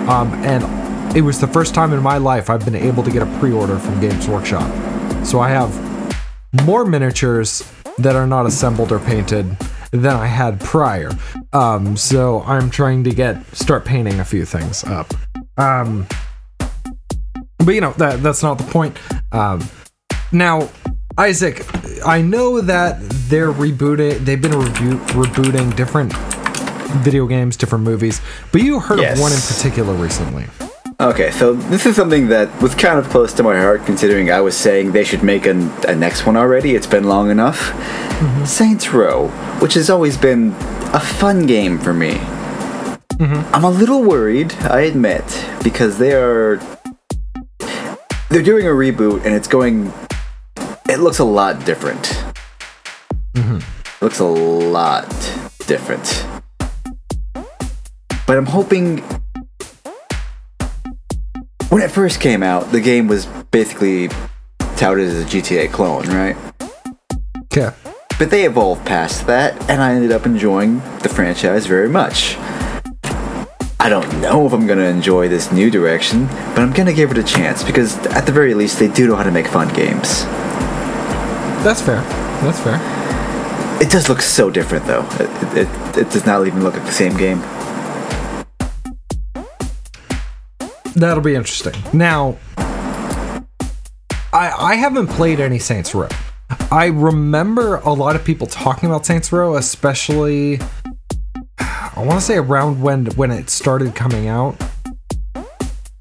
um, 0.07 0.33
and 0.45 1.15
it 1.15 1.21
was 1.21 1.39
the 1.39 1.47
first 1.47 1.73
time 1.73 1.91
in 1.91 2.01
my 2.03 2.17
life 2.17 2.49
I've 2.49 2.63
been 2.63 2.75
able 2.75 3.03
to 3.03 3.11
get 3.11 3.23
a 3.23 3.39
pre-order 3.39 3.79
from 3.79 3.99
Games 3.99 4.27
Workshop. 4.27 4.69
So 5.25 5.39
I 5.39 5.49
have 5.49 5.73
more 6.65 6.85
miniatures 6.85 7.69
that 7.97 8.15
are 8.15 8.27
not 8.27 8.45
assembled 8.45 8.91
or 8.91 8.99
painted 8.99 9.57
than 9.91 10.15
I 10.15 10.27
had 10.27 10.59
prior. 10.59 11.11
Um, 11.51 11.97
so 11.97 12.41
I'm 12.43 12.69
trying 12.69 13.03
to 13.05 13.11
get 13.11 13.43
start 13.55 13.85
painting 13.85 14.19
a 14.19 14.25
few 14.25 14.45
things 14.45 14.83
up. 14.83 15.11
Um, 15.57 16.07
but 17.57 17.71
you 17.71 17.81
know 17.81 17.93
that 17.93 18.23
that's 18.23 18.43
not 18.43 18.57
the 18.57 18.63
point. 18.65 18.97
Um, 19.31 19.67
now, 20.31 20.69
Isaac, 21.17 21.65
I 22.05 22.21
know 22.21 22.61
that 22.61 22.99
they're 23.29 23.51
rebooting. 23.51 24.19
They've 24.19 24.41
been 24.41 24.57
review, 24.57 24.97
rebooting 25.09 25.75
different 25.75 26.13
video 26.97 27.25
games, 27.27 27.57
different 27.57 27.83
movies. 27.83 28.21
But 28.51 28.61
you 28.61 28.79
heard 28.79 28.99
Yes. 28.99 29.17
of 29.17 29.21
one 29.21 29.31
in 29.31 29.39
particular 29.39 29.93
recently. 29.93 30.45
Okay, 31.01 31.31
so 31.31 31.53
this 31.53 31.85
is 31.85 31.95
something 31.95 32.27
that 32.27 32.49
was 32.61 32.75
kind 32.75 32.99
of 32.99 33.07
close 33.09 33.31
to 33.33 33.43
my 33.43 33.57
heart 33.57 33.85
considering 33.85 34.31
I 34.31 34.41
was 34.41 34.57
saying 34.57 34.91
they 34.91 35.05
should 35.05 35.23
make 35.23 35.45
a, 35.45 35.51
a 35.87 35.95
next 35.95 36.25
one 36.25 36.35
already. 36.35 36.75
It's 36.75 36.87
been 36.87 37.05
long 37.05 37.29
enough. 37.29 37.71
Mm-hmm. 37.71 38.43
Saints 38.43 38.89
Row, 38.91 39.29
which 39.61 39.75
has 39.75 39.89
always 39.89 40.17
been 40.17 40.51
a 40.91 40.99
fun 40.99 41.45
game 41.45 41.79
for 41.79 41.93
me. 41.93 42.15
Mm-hmm. 43.15 43.55
I'm 43.55 43.63
a 43.63 43.69
little 43.69 44.03
worried, 44.03 44.53
I 44.61 44.81
admit, 44.81 45.23
because 45.63 45.97
they 45.99 46.11
are 46.13 46.59
they're 48.29 48.43
doing 48.43 48.67
a 48.67 48.71
reboot 48.71 49.25
and 49.25 49.33
it's 49.33 49.47
going 49.47 49.93
it 50.89 50.99
looks 50.99 51.19
a 51.19 51.23
lot 51.23 51.65
different. 51.65 52.03
Mm-hmm. 53.35 53.59
Looks 54.03 54.19
a 54.19 54.25
lot 54.25 55.07
different. 55.67 56.25
But 58.29 58.37
I'm 58.37 58.45
hoping 58.45 58.99
when 61.69 61.81
it 61.81 61.89
first 61.89 62.21
came 62.21 62.43
out, 62.43 62.71
the 62.71 62.79
game 62.79 63.07
was 63.07 63.25
basically 63.49 64.09
touted 64.75 65.07
as 65.07 65.23
a 65.23 65.25
GTA 65.25 65.71
clone, 65.71 66.05
right? 66.09 66.37
Okay. 67.45 67.75
But 68.19 68.29
they 68.29 68.45
evolved 68.45 68.85
past 68.85 69.25
that, 69.25 69.59
and 69.67 69.81
I 69.81 69.93
ended 69.93 70.11
up 70.11 70.27
enjoying 70.27 70.75
the 70.99 71.09
franchise 71.09 71.65
very 71.65 71.89
much. 71.89 72.37
I 73.79 73.89
don't 73.89 74.21
know 74.21 74.45
if 74.45 74.53
I'm 74.53 74.67
gonna 74.67 74.83
enjoy 74.83 75.27
this 75.27 75.51
new 75.51 75.71
direction, 75.71 76.27
but 76.27 76.59
I'm 76.59 76.71
gonna 76.71 76.93
give 76.93 77.09
it 77.09 77.17
a 77.17 77.23
chance 77.23 77.63
because, 77.63 77.97
at 78.09 78.27
the 78.27 78.31
very 78.31 78.53
least, 78.53 78.77
they 78.77 78.89
do 78.89 79.07
know 79.07 79.15
how 79.15 79.23
to 79.23 79.31
make 79.31 79.47
fun 79.47 79.73
games. 79.73 80.23
That's 81.65 81.81
fair. 81.81 82.03
That's 82.43 82.59
fair. 82.59 82.79
It 83.81 83.89
does 83.89 84.07
look 84.07 84.21
so 84.21 84.51
different, 84.51 84.85
though. 84.85 85.07
It, 85.13 85.57
it, 85.65 85.97
it 85.97 86.11
does 86.11 86.27
not 86.27 86.45
even 86.45 86.61
look 86.63 86.75
like 86.75 86.85
the 86.85 86.91
same 86.91 87.17
game. 87.17 87.41
That'll 90.95 91.23
be 91.23 91.35
interesting. 91.35 91.73
Now, 91.93 92.37
I 94.33 94.51
I 94.57 94.75
haven't 94.75 95.07
played 95.07 95.39
any 95.39 95.59
Saints 95.59 95.93
Row. 95.95 96.09
I 96.71 96.87
remember 96.87 97.75
a 97.77 97.93
lot 97.93 98.15
of 98.15 98.23
people 98.23 98.47
talking 98.47 98.89
about 98.89 99.05
Saints 99.05 99.31
Row, 99.31 99.55
especially 99.55 100.59
I 101.59 101.91
want 102.03 102.19
to 102.19 102.21
say 102.21 102.37
around 102.37 102.81
when 102.81 103.07
when 103.17 103.31
it 103.31 103.49
started 103.49 103.95
coming 103.95 104.27
out, 104.27 104.55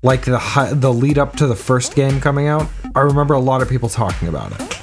like 0.02 0.25
the 0.25 0.38
hi- 0.38 0.73
the 0.73 0.92
lead 0.92 1.18
up 1.18 1.37
to 1.37 1.47
the 1.47 1.57
first 1.57 1.95
game 1.95 2.21
coming 2.21 2.49
out. 2.49 2.66
I 2.95 3.00
remember 3.00 3.35
a 3.35 3.40
lot 3.40 3.62
of 3.62 3.68
people 3.68 3.88
talking 3.88 4.28
about 4.28 4.52
it. 4.52 4.76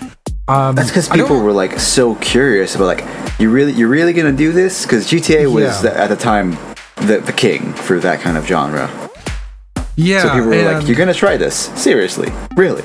Um, 0.47 0.75
That's 0.75 0.89
because 0.89 1.09
people 1.09 1.39
were 1.41 1.51
like 1.51 1.79
so 1.79 2.13
curious 2.15 2.75
about 2.75 2.85
like, 2.85 3.39
you 3.39 3.49
really, 3.49 3.71
you're 3.73 3.87
really 3.89 4.13
gonna 4.13 4.31
do 4.31 4.51
this? 4.51 4.83
Because 4.85 5.07
GTA 5.09 5.51
was 5.51 5.83
Yeah. 5.83 5.91
at 5.91 6.07
the 6.09 6.15
time 6.15 6.51
the 6.97 7.19
the 7.25 7.33
king 7.33 7.73
for 7.73 7.99
that 7.99 8.19
kind 8.21 8.37
of 8.37 8.45
genre. 8.45 8.87
Yeah, 9.95 10.21
So 10.23 10.29
people 10.33 10.49
were 10.49 10.73
like, 10.73 10.87
"You're 10.87 10.95
gonna 10.97 11.13
try 11.13 11.37
this? 11.37 11.55
Seriously? 11.75 12.31
Really?" 12.55 12.83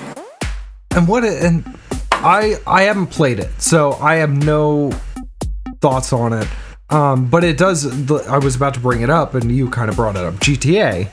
And 0.97 1.07
what 1.09 1.25
it, 1.25 1.43
and 1.43 1.65
I 2.13 2.57
I 2.67 2.83
haven't 2.83 3.09
played 3.09 3.39
it, 3.41 3.51
so 3.61 3.93
I 3.95 4.17
have 4.17 4.31
no 4.31 4.93
thoughts 5.81 6.13
on 6.13 6.33
it. 6.33 6.49
Um, 6.91 7.27
but 7.27 7.45
it 7.45 7.57
does. 7.57 7.83
the- 8.07 8.25
I 8.29 8.39
was 8.39 8.57
about 8.57 8.75
to 8.75 8.81
bring 8.81 9.03
it 9.03 9.11
up, 9.11 9.35
and 9.35 9.51
you 9.55 9.69
kind 9.71 9.89
of 9.89 9.97
brought 9.97 10.17
it 10.17 10.23
up. 10.25 10.35
GTA. 10.41 11.09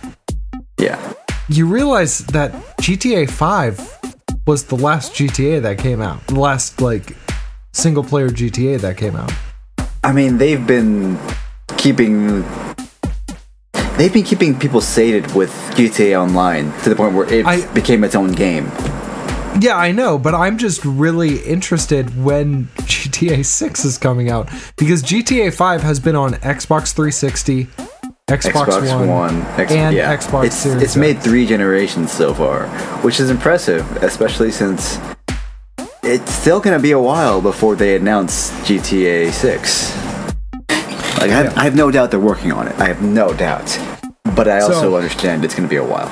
Yeah. 0.79 1.13
You 1.49 1.65
realize 1.67 2.19
that 2.27 2.51
GTA 2.81 3.29
Five 3.29 3.79
was 4.45 4.63
the 4.65 4.75
last 4.75 5.13
GTA 5.13 5.61
that 5.61 5.77
came 5.77 6.01
out, 6.01 6.25
the 6.27 6.39
last 6.39 6.81
like 6.81 7.15
single 7.73 8.03
player 8.03 8.29
GTA 8.29 8.79
that 8.81 8.97
came 8.97 9.15
out. 9.15 9.31
I 10.03 10.11
mean, 10.13 10.37
they've 10.37 10.65
been 10.65 11.17
keeping 11.77 12.43
they've 13.97 14.13
been 14.13 14.23
keeping 14.23 14.57
people 14.57 14.81
sated 14.81 15.33
with 15.35 15.51
GTA 15.75 16.19
Online 16.21 16.71
to 16.83 16.89
the 16.89 16.95
point 16.95 17.13
where 17.13 17.31
it 17.31 17.45
I- 17.45 17.65
became 17.73 18.03
its 18.03 18.15
own 18.15 18.31
game. 18.31 18.71
Yeah, 19.59 19.75
I 19.75 19.91
know, 19.91 20.19
but 20.19 20.35
I'm 20.35 20.57
just 20.59 20.85
really 20.85 21.37
interested 21.39 22.23
when 22.23 22.65
GTA 22.77 23.43
6 23.43 23.85
is 23.85 23.97
coming 23.97 24.29
out 24.29 24.49
because 24.77 25.01
GTA 25.01 25.51
5 25.53 25.81
has 25.81 25.99
been 25.99 26.15
on 26.15 26.33
Xbox 26.35 26.93
360, 26.93 27.65
Xbox, 28.27 28.51
Xbox 28.51 28.99
One, 28.99 29.07
One, 29.07 29.41
X- 29.59 29.71
and 29.71 29.95
yeah. 29.95 30.15
Xbox 30.15 30.45
It's 30.45 30.55
Series. 30.55 30.83
it's 30.83 30.95
made 30.95 31.19
three 31.23 31.47
generations 31.47 32.11
so 32.11 32.35
far, 32.35 32.67
which 33.01 33.19
is 33.19 33.31
impressive, 33.31 33.89
especially 34.03 34.51
since 34.51 34.99
it's 36.03 36.31
still 36.31 36.59
gonna 36.59 36.77
be 36.79 36.91
a 36.91 36.99
while 36.99 37.41
before 37.41 37.75
they 37.75 37.95
announce 37.95 38.51
GTA 38.67 39.31
6. 39.31 40.06
Like 41.19 41.31
I 41.31 41.33
have, 41.33 41.45
Yeah. 41.45 41.53
I 41.61 41.63
have 41.63 41.75
no 41.75 41.89
doubt 41.91 42.11
they're 42.11 42.19
working 42.19 42.51
on 42.51 42.67
it. 42.67 42.79
I 42.79 42.85
have 42.85 43.01
no 43.01 43.33
doubt, 43.33 43.77
but 44.35 44.47
I 44.47 44.59
also 44.61 44.73
So- 44.81 44.95
understand 44.95 45.43
it's 45.43 45.55
gonna 45.55 45.67
be 45.67 45.75
a 45.77 45.83
while. 45.83 46.09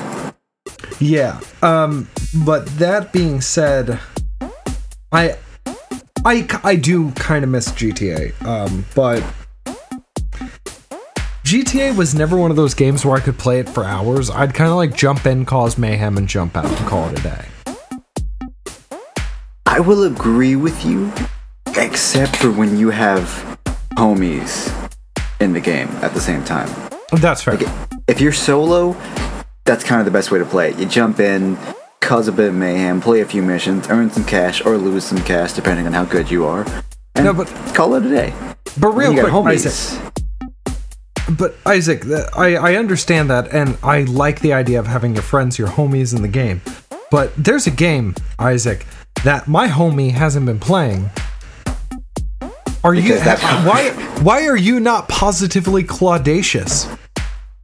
Yeah. 1.00 1.39
Um 1.62 2.07
but 2.33 2.65
that 2.79 3.12
being 3.13 3.41
said, 3.41 4.00
I 5.12 5.35
I 6.25 6.47
I 6.63 6.75
do 6.75 7.12
kind 7.12 7.43
of 7.43 7.50
miss 7.51 7.69
GTA. 7.71 8.33
Um 8.45 8.85
but 8.95 9.21
GTA 11.43 11.95
was 11.95 12.15
never 12.15 12.35
one 12.38 12.50
of 12.50 12.57
those 12.57 12.74
games 12.74 13.05
where 13.05 13.15
I 13.15 13.19
could 13.19 13.38
play 13.38 13.59
it 13.59 13.69
for 13.69 13.83
hours. 13.83 14.31
I'd 14.31 14.55
kind 14.55 14.69
of 14.71 14.77
like 14.77 14.95
jump 14.95 15.27
in, 15.27 15.45
cause 15.45 15.77
mayhem, 15.77 16.17
and 16.17 16.27
jump 16.27 16.57
out 16.57 16.65
and 16.65 16.77
call 16.88 17.07
it 17.09 17.19
a 17.19 17.21
day. 17.21 17.45
I 19.67 19.79
will 19.79 20.03
agree 20.05 20.55
with 20.55 20.83
you, 20.83 21.12
except 21.77 22.38
for 22.38 22.50
when 22.50 22.79
you 22.79 22.89
have 22.89 23.59
homies 23.97 24.71
in 25.39 25.54
the 25.54 25.60
game 25.62 25.88
at 26.01 26.13
the 26.13 26.22
same 26.22 26.44
time. 26.44 26.70
That's 27.12 27.42
fair. 27.42 27.58
If 28.08 28.20
you're 28.22 28.32
solo, 28.34 28.96
that's 29.65 29.84
kind 29.84 30.00
of 30.00 30.06
the 30.06 30.12
best 30.12 30.32
way 30.32 30.39
to 30.39 30.46
play 30.46 30.70
it. 30.70 30.80
You 30.80 30.86
jump 30.86 31.20
in, 31.20 31.58
cause 32.01 32.27
a 32.27 32.32
bit 32.32 32.50
of 32.50 32.56
mayhem, 32.56 33.01
play 33.01 33.22
a 33.22 33.25
few 33.25 33.42
missions, 33.42 33.88
earn 33.89 34.10
some 34.12 34.25
cash 34.25 34.63
or 34.65 34.77
lose 34.77 35.04
some 35.06 35.20
cash 35.24 35.54
depending 35.54 35.86
on 35.88 35.94
how 35.94 36.06
good 36.06 36.30
you 36.30 36.46
are, 36.46 36.65
and 37.15 37.25
No, 37.25 37.34
but- 37.34 37.48
call 37.74 37.96
it 37.96 38.06
a 38.06 38.10
day. 38.10 38.34
But 38.80 38.89
real 38.89 39.13
quick, 39.13 39.25
homies. 39.32 39.65
Isaac, 39.65 40.13
But 41.38 41.56
Isaac, 41.65 42.04
I 42.36 42.56
I 42.56 42.75
understand 42.75 43.30
that, 43.30 43.51
and 43.54 43.77
I 43.82 44.01
like 44.01 44.42
the 44.42 44.54
idea 44.54 44.80
of 44.80 44.86
having 44.88 45.13
your 45.15 45.24
friends, 45.24 45.58
your 45.58 45.70
homies 45.70 46.13
in 46.15 46.22
the 46.22 46.27
game. 46.27 46.62
But 47.10 47.32
there's 47.38 47.65
a 47.68 47.72
game, 47.72 48.13
Isaac, 48.38 48.86
that 49.24 49.48
my 49.48 49.68
homie 49.68 50.12
hasn't 50.12 50.46
been 50.46 50.60
playing. 50.60 51.10
Are 52.86 52.94
you 52.94 53.18
why 53.20 53.89
why 54.22 54.46
are 54.46 54.56
you 54.56 54.80
not 54.80 55.10
positively 55.10 55.84
claudacious? 55.84 56.88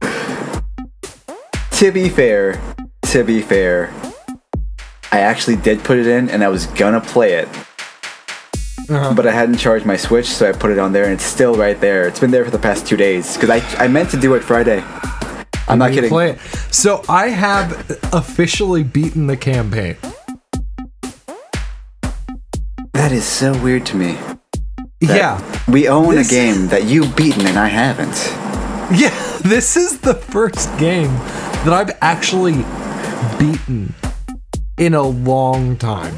To 0.00 1.92
be 1.92 2.08
fair, 2.08 2.60
to 3.02 3.22
be 3.22 3.40
fair, 3.40 3.94
I 5.12 5.20
actually 5.20 5.54
did 5.54 5.84
put 5.84 5.98
it 5.98 6.08
in 6.08 6.28
and 6.28 6.42
I 6.42 6.48
was 6.48 6.66
gonna 6.66 7.00
play 7.00 7.34
it. 7.34 7.46
Uh-huh. 8.90 9.14
But 9.14 9.28
I 9.28 9.30
hadn't 9.30 9.58
charged 9.58 9.86
my 9.86 9.96
Switch, 9.96 10.26
so 10.26 10.48
I 10.48 10.52
put 10.52 10.72
it 10.72 10.80
on 10.80 10.92
there, 10.92 11.04
and 11.04 11.12
it's 11.12 11.22
still 11.22 11.54
right 11.54 11.80
there. 11.80 12.08
It's 12.08 12.18
been 12.18 12.32
there 12.32 12.44
for 12.44 12.50
the 12.50 12.58
past 12.58 12.84
two 12.84 12.96
days 12.96 13.36
because 13.36 13.50
I 13.50 13.84
I 13.84 13.86
meant 13.86 14.10
to 14.10 14.16
do 14.16 14.34
it 14.34 14.42
Friday. 14.42 14.82
I'm 15.68 15.78
not 15.78 15.92
kidding. 15.92 16.10
Play 16.10 16.30
it. 16.30 16.40
So 16.74 17.04
I 17.08 17.28
have 17.28 17.96
officially 18.12 18.82
beaten 18.82 19.28
the 19.28 19.36
campaign. 19.36 19.96
That 22.94 23.12
is 23.12 23.24
so 23.24 23.56
weird 23.62 23.86
to 23.86 23.96
me. 23.96 24.18
Yeah. 25.08 25.40
we 25.68 25.88
own 25.88 26.14
This- 26.14 26.28
a 26.28 26.30
game 26.30 26.68
that 26.68 26.84
you've 26.84 27.14
beaten 27.16 27.46
and 27.46 27.58
I 27.58 27.68
haven't. 27.68 28.16
Yeah, 28.98 29.10
this 29.42 29.76
is 29.76 29.98
the 30.00 30.14
first 30.14 30.68
game 30.78 31.12
that 31.64 31.72
I've 31.72 31.96
actually 32.00 32.64
beaten 33.38 33.94
in 34.78 34.94
a 34.94 35.02
long 35.02 35.76
time. 35.76 36.16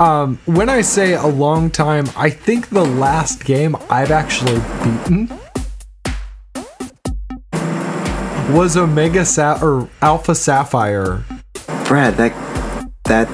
Um, 0.00 0.38
when 0.46 0.68
I 0.68 0.80
say 0.80 1.14
a 1.14 1.26
long 1.26 1.70
time, 1.70 2.06
I 2.16 2.28
think 2.30 2.68
the 2.70 2.84
last 2.84 3.44
game 3.44 3.76
I've 3.88 4.10
actually 4.10 4.60
beaten 4.82 5.28
was 8.52 8.76
Omega 8.76 9.24
Sa- 9.24 9.58
or 9.62 9.88
Alpha 10.02 10.34
Sapphire. 10.34 11.24
Brad, 11.86 12.14
that 12.16 12.32
that. 13.04 13.28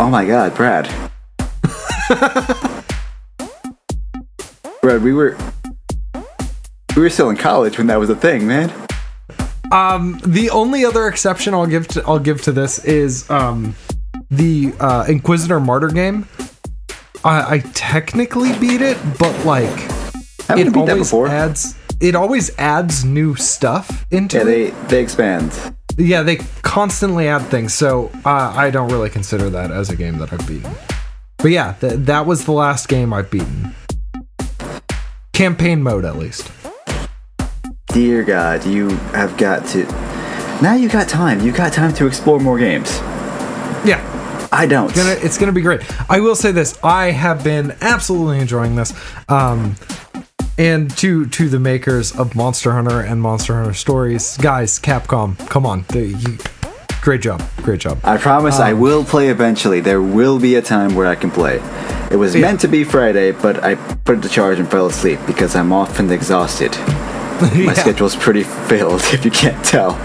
Oh 0.00 0.08
my 0.10 0.24
God, 0.24 0.54
Brad. 0.54 1.07
Brad, 4.80 5.02
we 5.02 5.12
were 5.12 5.36
we 6.96 7.02
were 7.02 7.10
still 7.10 7.28
in 7.28 7.36
college 7.36 7.76
when 7.76 7.86
that 7.88 7.98
was 7.98 8.08
a 8.08 8.16
thing, 8.16 8.46
man. 8.46 8.72
Um, 9.72 10.18
the 10.24 10.48
only 10.50 10.86
other 10.86 11.08
exception 11.08 11.52
I'll 11.52 11.66
give 11.66 11.86
to 11.88 12.02
I'll 12.06 12.18
give 12.18 12.40
to 12.42 12.52
this 12.52 12.82
is 12.84 13.28
um, 13.28 13.74
the 14.30 14.72
uh, 14.80 15.04
Inquisitor 15.06 15.60
Martyr 15.60 15.88
game. 15.88 16.26
I, 17.24 17.56
I 17.56 17.58
technically 17.74 18.58
beat 18.58 18.80
it, 18.80 18.96
but 19.18 19.44
like 19.44 19.68
it 19.68 20.72
beat 20.72 20.72
that 20.72 20.76
always 20.76 21.08
before. 21.08 21.28
adds 21.28 21.76
it 22.00 22.14
always 22.14 22.56
adds 22.58 23.04
new 23.04 23.34
stuff 23.34 24.06
into 24.10 24.38
yeah, 24.38 24.42
it. 24.42 24.46
they 24.46 24.70
they 24.88 25.02
expand. 25.02 25.74
yeah, 25.98 26.22
they 26.22 26.36
constantly 26.62 27.28
add 27.28 27.42
things, 27.50 27.74
so 27.74 28.10
uh, 28.24 28.54
I 28.56 28.70
don't 28.70 28.90
really 28.90 29.10
consider 29.10 29.50
that 29.50 29.70
as 29.70 29.90
a 29.90 29.96
game 29.96 30.16
that 30.18 30.32
I've 30.32 30.48
beaten. 30.48 30.72
But 31.38 31.52
yeah, 31.52 31.74
th- 31.80 31.94
that 32.06 32.26
was 32.26 32.44
the 32.44 32.52
last 32.52 32.88
game 32.88 33.12
I've 33.12 33.30
beaten. 33.30 33.74
Campaign 35.32 35.82
mode, 35.82 36.04
at 36.04 36.16
least. 36.16 36.50
Dear 37.88 38.24
God, 38.24 38.66
you 38.66 38.88
have 39.14 39.36
got 39.36 39.64
to. 39.68 39.84
Now 40.60 40.74
you 40.74 40.88
got 40.88 41.08
time. 41.08 41.40
You 41.40 41.52
got 41.52 41.72
time 41.72 41.94
to 41.94 42.06
explore 42.06 42.40
more 42.40 42.58
games. 42.58 42.98
Yeah, 43.84 44.48
I 44.52 44.66
don't. 44.66 44.92
gonna 44.94 45.12
it's 45.12 45.38
gonna 45.38 45.52
be 45.52 45.62
great. 45.62 45.80
I 46.10 46.18
will 46.18 46.34
say 46.34 46.50
this: 46.50 46.76
I 46.82 47.12
have 47.12 47.44
been 47.44 47.76
absolutely 47.80 48.40
enjoying 48.40 48.74
this. 48.74 48.92
Um, 49.28 49.76
and 50.58 50.90
to 50.98 51.26
to 51.26 51.48
the 51.48 51.60
makers 51.60 52.14
of 52.18 52.34
Monster 52.34 52.72
Hunter 52.72 53.00
and 53.00 53.22
Monster 53.22 53.54
Hunter 53.54 53.74
Stories, 53.74 54.36
guys, 54.38 54.80
Capcom, 54.80 55.38
come 55.48 55.64
on, 55.64 55.84
they, 55.88 56.06
you, 56.06 56.38
great 57.08 57.22
job, 57.22 57.42
great 57.62 57.80
job. 57.80 57.98
I 58.04 58.18
promise 58.18 58.60
I 58.60 58.72
Um, 58.72 58.80
will 58.80 59.02
play 59.02 59.28
eventually. 59.30 59.80
There 59.80 60.02
will 60.02 60.38
be 60.38 60.56
a 60.56 60.60
time 60.60 60.94
where 60.94 61.06
I 61.06 61.14
can 61.14 61.30
play. 61.30 61.58
It 62.10 62.16
was 62.16 62.34
Yeah. 62.34 62.42
meant 62.42 62.60
to 62.60 62.68
be 62.68 62.84
Friday, 62.84 63.32
but 63.32 63.64
I 63.64 63.76
put 64.04 64.18
it 64.18 64.22
to 64.24 64.28
charge 64.28 64.58
and 64.58 64.70
fell 64.70 64.88
asleep 64.88 65.18
because 65.26 65.56
I'm 65.56 65.72
often 65.72 66.12
exhausted. 66.12 66.76
My 67.40 67.48
Yeah. 67.54 67.72
schedule's 67.72 68.14
pretty 68.14 68.42
filled, 68.42 69.00
if 69.14 69.24
you 69.24 69.30
can't 69.30 69.64
tell. 69.64 69.96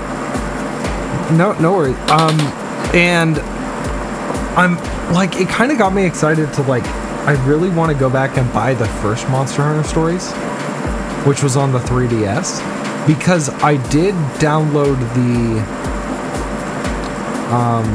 No, 1.32 1.52
no 1.60 1.74
worries. 1.74 1.98
Um, 2.10 2.38
and 2.94 3.38
I'm 4.56 4.78
like, 5.12 5.42
it 5.42 5.50
kind 5.50 5.74
of 5.74 5.78
got 5.78 5.94
me 5.94 6.06
excited 6.06 6.54
to 6.54 6.62
like, 6.62 6.86
I 7.28 7.34
really 7.46 7.68
want 7.70 7.92
to 7.92 7.98
go 7.98 8.10
back 8.10 8.38
and 8.38 8.48
buy 8.54 8.76
the 8.76 8.88
first 9.04 9.28
Monster 9.30 9.62
Hunter 9.62 9.86
Stories, 9.86 10.32
which 11.28 11.44
was 11.44 11.58
on 11.58 11.74
the 11.74 11.80
3DS, 11.80 12.62
because 13.06 13.50
I 13.62 13.76
did 13.90 14.16
download 14.40 14.98
the, 15.20 15.83
um, 17.52 17.86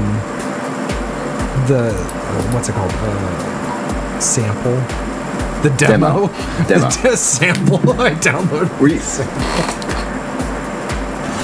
the 1.66 1.92
what's 2.52 2.68
it 2.68 2.72
called? 2.72 2.92
Uh, 2.94 4.20
sample. 4.20 4.76
The 5.62 5.74
demo. 5.76 6.28
Demo. 6.66 6.88
the 7.02 7.16
sample. 7.16 7.78
I 8.00 8.14
downloaded. 8.14 8.80
Were 8.80 8.88
you- 8.88 9.78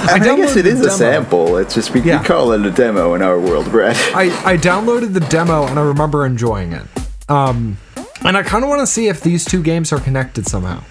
I, 0.07 0.19
mean, 0.19 0.29
I 0.29 0.35
guess 0.35 0.55
it 0.55 0.67
is 0.67 0.81
a 0.81 0.91
sample. 0.91 1.57
It's 1.57 1.73
just 1.73 1.91
we, 1.91 2.01
we 2.01 2.11
call 2.19 2.51
it 2.51 2.63
a 2.63 2.69
demo 2.69 3.15
in 3.15 3.23
our 3.23 3.39
world, 3.39 3.71
Brad. 3.71 3.95
I, 4.15 4.25
I 4.53 4.57
downloaded 4.57 5.13
the 5.13 5.19
demo 5.19 5.65
and 5.65 5.79
I 5.79 5.81
remember 5.83 6.25
enjoying 6.25 6.73
it. 6.73 6.83
Um, 7.27 7.77
and 8.23 8.37
I 8.37 8.43
kind 8.43 8.63
of 8.63 8.69
want 8.69 8.81
to 8.81 8.87
see 8.87 9.07
if 9.07 9.21
these 9.21 9.43
two 9.43 9.63
games 9.63 9.91
are 9.91 9.99
connected 9.99 10.45
somehow. 10.45 10.83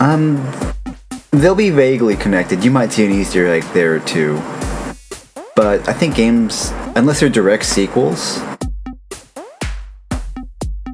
Um, 0.00 0.46
they'll 1.30 1.54
be 1.54 1.70
vaguely 1.70 2.14
connected. 2.16 2.62
You 2.62 2.70
might 2.70 2.92
see 2.92 3.06
an 3.06 3.12
Easter 3.12 3.46
egg 3.46 3.62
there 3.72 3.96
or 3.96 4.00
two. 4.00 4.36
But 5.70 5.88
I 5.88 5.92
think 5.92 6.16
games, 6.16 6.72
unless 6.96 7.20
they're 7.20 7.28
direct 7.28 7.64
sequels, 7.64 8.42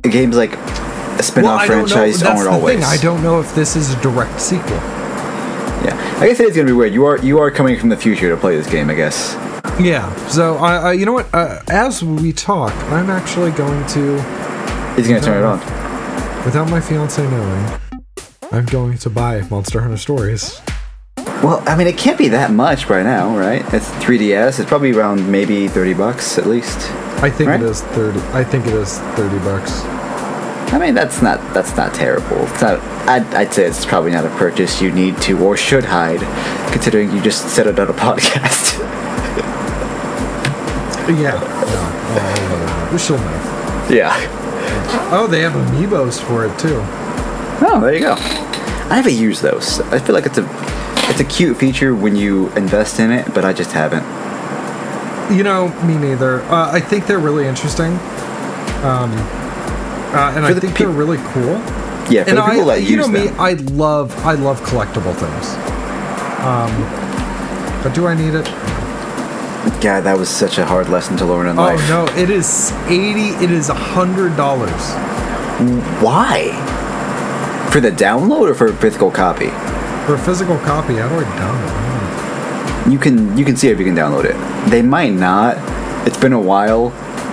games 0.02 0.37
like 0.37 0.52
a 0.52 1.23
spin-off 1.23 1.62
know. 1.62 1.66
franchise 1.66 2.23
aren't 2.23 2.47
always. 2.47 2.75
thing. 2.75 2.85
I 2.85 2.99
don't 2.99 3.23
know 3.23 3.40
if 3.40 3.54
this 3.54 3.75
is 3.75 3.95
a 3.95 4.00
direct 4.02 4.38
sequel. 4.38 4.76
Yeah, 5.83 6.18
I 6.21 6.26
guess 6.26 6.40
it 6.40 6.49
is 6.49 6.56
gonna 6.56 6.66
be 6.66 6.75
weird. 6.75 6.92
You 6.92 7.06
are 7.06 7.16
you 7.21 7.38
are 7.38 7.50
coming 7.50 7.78
from 7.78 7.88
the 7.88 7.97
future 7.97 8.28
to 8.28 8.37
play 8.37 8.54
this 8.54 8.71
game, 8.71 8.90
I 8.90 8.95
guess. 8.95 9.33
Yeah. 9.80 10.14
So 10.26 10.56
I, 10.56 10.76
I 10.76 10.92
you 10.92 11.06
know 11.06 11.14
what? 11.14 11.35
Uh, 11.35 11.62
as 11.68 12.04
we 12.04 12.35
talk, 12.35 12.75
I'm 12.92 13.09
actually 13.09 13.52
going 13.52 13.87
to, 13.87 14.21
He's 14.95 15.09
gonna 15.09 15.23
turn 15.23 15.42
it 15.42 15.47
on. 15.47 15.59
without 16.45 16.68
my 16.68 16.83
fiance 16.83 17.23
knowing, 17.30 17.80
I'm 18.52 18.66
going 18.66 18.99
to 18.99 19.09
buy 19.09 19.40
Monster 19.49 19.80
Hunter 19.80 19.97
Stories. 19.97 20.61
Well, 21.43 21.62
I 21.66 21.76
mean, 21.76 21.87
it 21.87 21.99
can't 21.99 22.16
be 22.19 22.28
that 22.28 22.50
much 22.50 22.88
by 22.88 23.02
now, 23.02 23.37
right? 23.37 23.62
It's 23.75 23.88
3DS. 24.02 24.59
It's 24.59 24.69
probably 24.69 24.93
around 24.93 25.31
maybe 25.31 25.69
30 25.69 25.95
bucks 25.95 26.38
at 26.38 26.47
least. 26.47 26.76
I 27.23 27.31
think 27.31 27.49
Right. 27.50 27.61
it 27.62 27.66
is 27.66 27.81
thirty. 27.83 28.21
I 28.35 28.45
think 28.45 28.66
it 28.66 28.75
is 28.75 28.99
thirty 29.16 29.38
bucks. 29.38 29.81
I 30.75 30.78
mean, 30.78 30.95
that's 30.95 31.23
not 31.23 31.38
that's 31.55 31.75
not 31.76 31.95
terrible. 31.95 32.37
It's 32.47 32.61
not. 32.61 32.78
I'd, 33.09 33.25
I'd 33.35 33.55
say 33.55 33.64
it's 33.64 33.87
probably 33.87 34.11
not 34.11 34.26
a 34.26 34.31
purchase 34.31 34.83
you 34.83 34.93
need 34.93 35.16
to 35.23 35.38
or 35.43 35.57
should 35.57 35.85
hide, 35.87 36.21
considering 36.73 37.11
you 37.12 37.23
just 37.23 37.49
said 37.55 37.66
it 37.69 37.78
on 37.78 37.88
a 37.88 37.93
podcast. 38.07 38.78
Yeah. 41.09 41.38
No. 41.38 41.38
Whatever. 42.12 42.99
She'll 42.99 43.16
know. 43.19 43.87
yeah. 43.88 44.12
Oh, 45.12 45.26
they 45.31 45.40
have 45.40 45.52
amiibos 45.52 46.21
for 46.21 46.45
it 46.45 46.59
too. 46.59 46.81
Oh, 47.64 47.78
there 47.81 47.95
you 47.95 48.00
go. 48.00 48.12
I 48.14 48.97
haven't 48.97 49.14
used 49.14 49.40
those. 49.43 49.81
I 49.81 49.99
feel 50.00 50.14
like 50.14 50.26
it's 50.26 50.38
a 50.38 50.43
it's 51.18 51.23
a 51.23 51.35
cute 51.35 51.56
feature 51.56 51.94
when 51.94 52.14
you 52.14 52.50
invest 52.50 53.00
in 53.00 53.11
it, 53.11 53.32
but 53.32 53.42
I 53.42 53.54
just 53.54 53.72
haven't. 53.72 54.05
You 55.35 55.44
know, 55.44 55.68
me 55.83 55.96
neither. 55.96 56.42
Uh, 56.42 56.70
I 56.70 56.79
think 56.79 57.07
they're 57.07 57.18
really 57.18 57.46
interesting. 57.46 57.92
Um, 58.85 59.11
uh, 60.12 60.35
and 60.37 60.44
I 60.44 60.52
the 60.52 60.61
think 60.61 60.74
peop- 60.74 60.87
they're 60.87 60.94
really 60.94 61.16
cool. 61.29 61.55
Yeah, 62.11 62.24
for 62.24 62.29
And 62.31 62.38
the 62.38 62.42
I, 62.42 62.50
people 62.50 62.66
that 62.66 62.83
you 62.83 62.98
use 62.98 63.09
know 63.09 63.09
me. 63.09 63.29
I 63.38 63.55
love, 63.55 64.14
I 64.26 64.35
love 64.35 64.61
collectible 64.61 65.14
things. 65.16 65.55
Um, 66.44 66.70
but 67.83 67.94
do 67.94 68.07
I 68.07 68.14
need 68.14 68.35
it? 68.35 68.44
God, 69.81 70.02
that 70.02 70.18
was 70.18 70.29
such 70.29 70.59
a 70.59 70.66
hard 70.66 70.90
lesson 70.90 71.16
to 71.16 71.24
learn 71.24 71.46
in 71.46 71.59
Oh 71.59 71.62
life. 71.62 71.81
Oh 71.90 72.05
no, 72.05 72.22
it 72.22 72.29
is 72.29 72.72
eighty. 72.88 73.31
It 73.42 73.50
is 73.50 73.70
a 73.70 73.74
hundred 73.74 74.37
dollars 74.37 74.70
Why? 76.02 76.50
For 77.72 77.81
the 77.81 77.90
download 77.90 78.50
or 78.50 78.55
for 78.55 78.66
a 78.66 78.76
physical 78.76 79.11
copy? 79.11 79.50
For 80.07 80.14
a 80.14 80.19
physical 80.19 80.57
copy. 80.59 80.95
How 80.95 81.09
do 81.09 81.16
I 81.16 81.25
download 81.25 82.92
You 82.92 82.99
can 82.99 83.37
you 83.37 83.45
can 83.45 83.57
see 83.57 83.69
if 83.69 83.79
you 83.79 83.85
can 83.85 83.95
download 83.97 84.25
it. 84.25 84.71
They 84.71 84.83
might 84.83 85.12
not. 85.12 85.57
It's 86.07 86.19
been 86.19 86.33
a 86.33 86.40
while. 86.40 86.90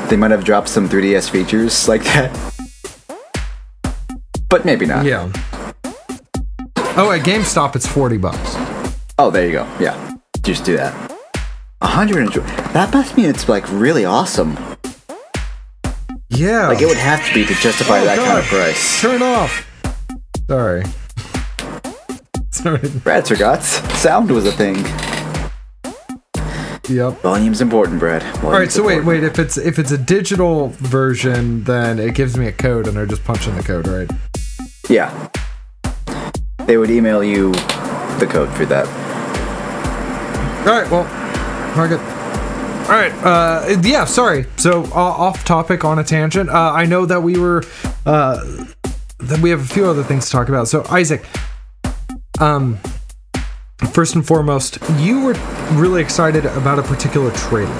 They 0.10 0.18
might 0.18 0.32
have 0.32 0.44
dropped 0.44 0.68
some 0.68 0.90
3DS 0.90 1.30
features 1.30 1.88
like 1.92 2.04
that. 2.04 2.32
But 4.50 4.66
maybe 4.66 4.86
not. 4.86 5.06
Yeah. 5.06 5.32
Oh, 6.96 7.12
at 7.12 7.22
GameStop, 7.26 7.76
it's 7.76 7.88
forty 7.88 8.18
bucks. 8.18 8.56
Oh, 9.18 9.30
there 9.32 9.46
you 9.46 9.52
go. 9.54 9.64
Yeah. 9.80 10.16
Just 10.42 10.66
do 10.66 10.76
that. 10.78 10.94
100 11.80 12.22
and 12.24 12.32
That 12.74 12.94
must 12.94 13.16
mean 13.18 13.28
it's 13.30 13.48
like 13.50 13.70
really 13.72 14.06
awesome. 14.06 14.58
Yeah. 16.30 16.68
Like 16.70 16.82
it 16.82 16.88
would 16.88 16.98
have 16.98 17.26
to 17.28 17.34
be 17.34 17.46
to 17.46 17.54
justify 17.56 18.00
Oh, 18.00 18.06
that 18.06 18.18
kind 18.18 18.40
of 18.40 18.46
price. 18.46 19.02
Turn 19.02 19.22
off. 19.22 19.68
Sorry. 20.48 20.84
Brad 22.64 23.28
forgot. 23.28 23.62
Sound 23.64 24.32
was 24.32 24.46
a 24.46 24.52
thing. 24.52 24.76
Yep. 26.90 27.22
Volume's 27.22 27.62
important, 27.62 28.00
Brad. 28.00 28.24
All 28.24 28.30
right, 28.30 28.42
Volume's 28.42 28.74
so 28.74 28.84
wait, 28.84 28.98
important. 29.00 29.24
wait. 29.24 29.32
If 29.32 29.40
it's 29.40 29.58
if 29.58 29.80
it's 29.80 29.92
a 29.92 29.98
digital 29.98 30.70
version, 30.80 31.64
then 31.66 32.00
it 32.00 32.16
gives 32.16 32.38
me 32.38 32.48
a 32.48 32.52
code, 32.52 32.88
and 32.88 32.98
I 32.98 33.06
just 33.06 33.24
punch 33.24 33.48
in 33.48 33.56
the 33.56 33.64
code, 33.64 33.88
right? 33.88 34.10
Yeah. 34.90 35.30
They 36.66 36.78
would 36.78 36.90
email 36.90 37.24
you 37.24 37.52
the 37.52 38.28
code 38.30 38.50
for 38.56 38.66
that. 38.66 38.88
All 40.66 40.74
right. 40.82 40.90
Well, 40.90 41.04
target. 41.74 42.00
All 42.00 42.96
right. 42.96 43.12
Uh, 43.24 43.82
yeah. 43.84 44.06
Sorry. 44.06 44.46
So 44.58 44.84
uh, 44.86 44.94
off 44.94 45.44
topic 45.44 45.84
on 45.84 46.00
a 46.00 46.04
tangent. 46.04 46.50
Uh, 46.50 46.72
I 46.72 46.86
know 46.86 47.06
that 47.06 47.22
we 47.24 47.38
were. 47.38 47.64
Uh, 48.06 48.66
that 49.20 49.40
we 49.40 49.50
have 49.52 49.62
a 49.62 49.74
few 49.74 49.86
other 49.86 50.04
things 50.04 50.26
to 50.26 50.32
talk 50.32 50.48
about. 50.50 50.70
So 50.70 50.86
Isaac. 50.90 51.26
Um. 52.40 52.80
First 53.92 54.16
and 54.16 54.26
foremost, 54.26 54.78
you 54.98 55.26
were 55.26 55.34
really 55.74 56.02
excited 56.02 56.46
about 56.46 56.80
a 56.80 56.84
particular 56.84 57.32
trailer. 57.32 57.76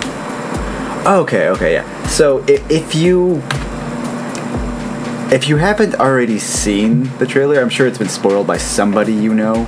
Okay, 1.06 1.48
okay, 1.50 1.74
yeah. 1.74 2.08
So 2.08 2.44
if, 2.48 2.70
if 2.70 2.96
you 2.96 3.42
if 5.32 5.48
you 5.50 5.58
haven't 5.58 5.96
already 5.96 6.40
seen 6.40 7.10
the 7.18 7.26
trailer, 7.26 7.62
I'm 7.62 7.70
sure 7.70 7.88
it's 7.88 7.98
been 7.98 8.10
spoiled 8.10 8.46
by 8.46 8.58
somebody 8.58 9.14
you 9.14 9.34
know. 9.34 9.68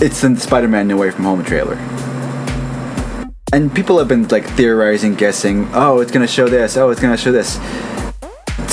It's 0.00 0.20
the 0.22 0.36
Spider-Man 0.36 0.88
No 0.88 0.96
Way 0.96 1.10
From 1.10 1.24
Home 1.24 1.44
trailer. 1.44 1.76
And 3.52 3.72
people 3.74 3.98
have 3.98 4.08
been 4.08 4.26
like 4.28 4.44
theorizing, 4.44 5.14
guessing, 5.14 5.68
oh, 5.72 6.00
it's 6.00 6.10
gonna 6.10 6.26
show 6.26 6.48
this, 6.48 6.76
oh, 6.76 6.90
it's 6.90 7.00
gonna 7.00 7.16
show 7.16 7.32
this. 7.32 7.58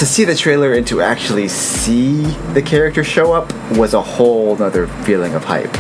To 0.03 0.09
see 0.09 0.25
the 0.25 0.35
trailer 0.35 0.73
and 0.73 0.85
to 0.87 0.99
actually 0.99 1.47
see 1.47 2.23
the 2.51 2.61
character 2.61 3.05
show 3.05 3.31
up 3.31 3.53
was 3.77 3.93
a 3.93 4.01
whole 4.01 4.53
nother 4.57 4.85
feeling 5.05 5.33
of 5.33 5.45
hype. 5.45 5.73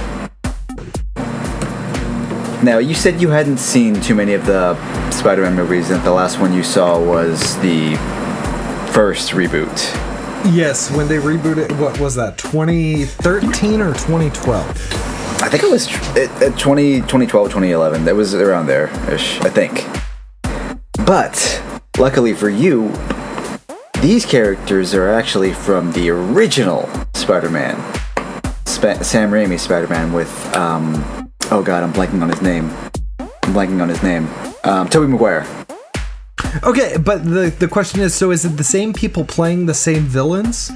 Now, 2.63 2.77
you 2.77 2.95
said 2.95 3.21
you 3.21 3.31
hadn't 3.31 3.57
seen 3.57 3.99
too 3.99 4.15
many 4.15 4.31
of 4.31 4.45
the 4.45 4.75
Spider 5.11 5.41
Man 5.41 5.55
movies, 5.55 5.89
and 5.89 6.01
the 6.05 6.13
last 6.13 6.39
one 6.39 6.53
you 6.53 6.63
saw 6.63 6.97
was 6.97 7.57
the 7.57 7.97
first 8.93 9.31
reboot. 9.31 9.77
Yes, 10.55 10.89
when 10.89 11.09
they 11.09 11.17
rebooted, 11.17 11.77
what 11.77 11.99
was 11.99 12.15
that? 12.15 12.37
2013 12.37 13.81
or 13.81 13.91
2012? 13.91 14.69
I 15.41 15.49
think 15.49 15.63
it 15.63 15.69
was 15.69 15.89
it, 16.15 16.31
it 16.41 16.57
20, 16.57 17.01
2012, 17.01 17.47
2011. 17.49 18.05
That 18.05 18.15
was 18.15 18.33
around 18.33 18.67
there 18.67 18.87
ish, 19.13 19.41
I 19.41 19.49
think. 19.49 19.85
But, 21.05 21.61
luckily 21.97 22.33
for 22.33 22.47
you, 22.47 22.89
these 24.03 24.25
characters 24.25 24.93
are 24.93 25.07
actually 25.07 25.53
from 25.53 25.89
the 25.93 26.09
original 26.09 26.89
Spider 27.13 27.49
Man. 27.49 27.77
Spa- 28.65 29.01
Sam 29.01 29.31
Raimi 29.31 29.57
Spider 29.57 29.87
Man 29.87 30.11
with, 30.11 30.29
um, 30.57 31.29
oh 31.51 31.63
god, 31.63 31.83
I'm 31.83 31.93
blanking 31.93 32.21
on 32.21 32.27
his 32.27 32.41
name. 32.41 32.69
I'm 33.19 33.53
blanking 33.53 33.81
on 33.81 33.87
his 33.87 34.03
name. 34.03 34.27
Um, 34.65 34.89
Tobey 34.89 35.07
Maguire. 35.07 35.47
Okay, 36.63 36.97
but 36.97 37.23
the 37.23 37.55
the 37.57 37.67
question 37.69 38.01
is, 38.01 38.13
so 38.13 38.31
is 38.31 38.43
it 38.43 38.57
the 38.57 38.63
same 38.63 38.91
people 38.91 39.23
playing 39.23 39.67
the 39.67 39.73
same 39.73 40.03
villains? 40.03 40.69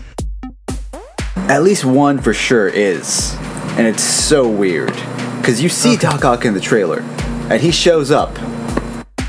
At 1.36 1.64
least 1.64 1.84
one 1.84 2.20
for 2.20 2.34
sure 2.34 2.70
is. 2.70 3.36
And 3.78 3.86
it's 3.86 4.04
so 4.04 4.48
weird. 4.48 4.94
Because 5.38 5.62
you 5.62 5.68
see 5.68 5.98
Doc 5.98 6.24
Ock 6.24 6.46
in 6.46 6.54
the 6.54 6.62
trailer, 6.62 7.02
and 7.50 7.62
he 7.62 7.72
shows 7.72 8.10
up, 8.10 8.38